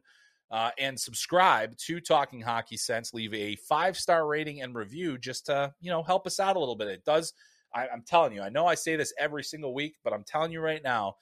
[0.51, 3.13] uh, and subscribe to Talking Hockey Sense.
[3.13, 6.61] Leave a five star rating and review just to you know help us out a
[6.61, 6.89] little bit.
[6.89, 7.35] It does.
[7.75, 8.41] I, I'm telling you.
[8.41, 11.17] I know I say this every single week, but I'm telling you right now,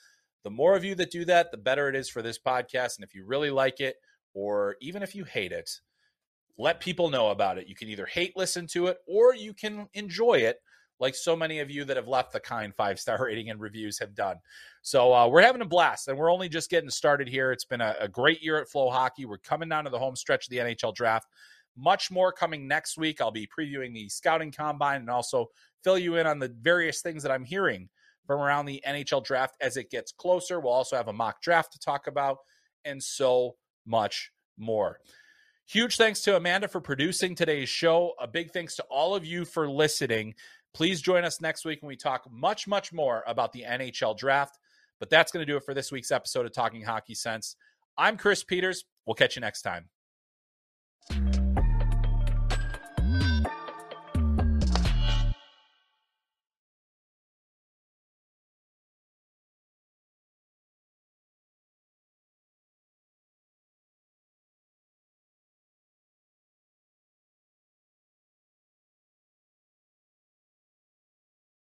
[0.44, 2.96] the more of you that do that, the better it is for this podcast.
[2.96, 3.96] And if you really like it,
[4.34, 5.80] or even if you hate it,
[6.58, 7.68] let people know about it.
[7.68, 10.58] You can either hate listen to it or you can enjoy it,
[11.00, 13.98] like so many of you that have left the kind five star rating and reviews
[13.98, 14.36] have done.
[14.82, 17.52] So uh, we're having a blast, and we're only just getting started here.
[17.52, 19.26] It's been a, a great year at FloHockey.
[19.26, 21.28] We're coming down to the home stretch of the NHL draft.
[21.76, 23.20] Much more coming next week.
[23.20, 25.46] I'll be previewing the scouting combine and also
[25.82, 27.88] fill you in on the various things that I'm hearing
[28.26, 30.60] from around the NHL draft as it gets closer.
[30.60, 32.38] We'll also have a mock draft to talk about,
[32.84, 33.56] and so
[33.86, 34.98] much more.
[35.66, 38.12] Huge thanks to Amanda for producing today's show.
[38.20, 40.34] A big thanks to all of you for listening.
[40.74, 44.58] Please join us next week when we talk much, much more about the NHL draft.
[44.98, 47.56] But that's going to do it for this week's episode of Talking Hockey Sense.
[47.96, 48.84] I'm Chris Peters.
[49.06, 49.88] We'll catch you next time.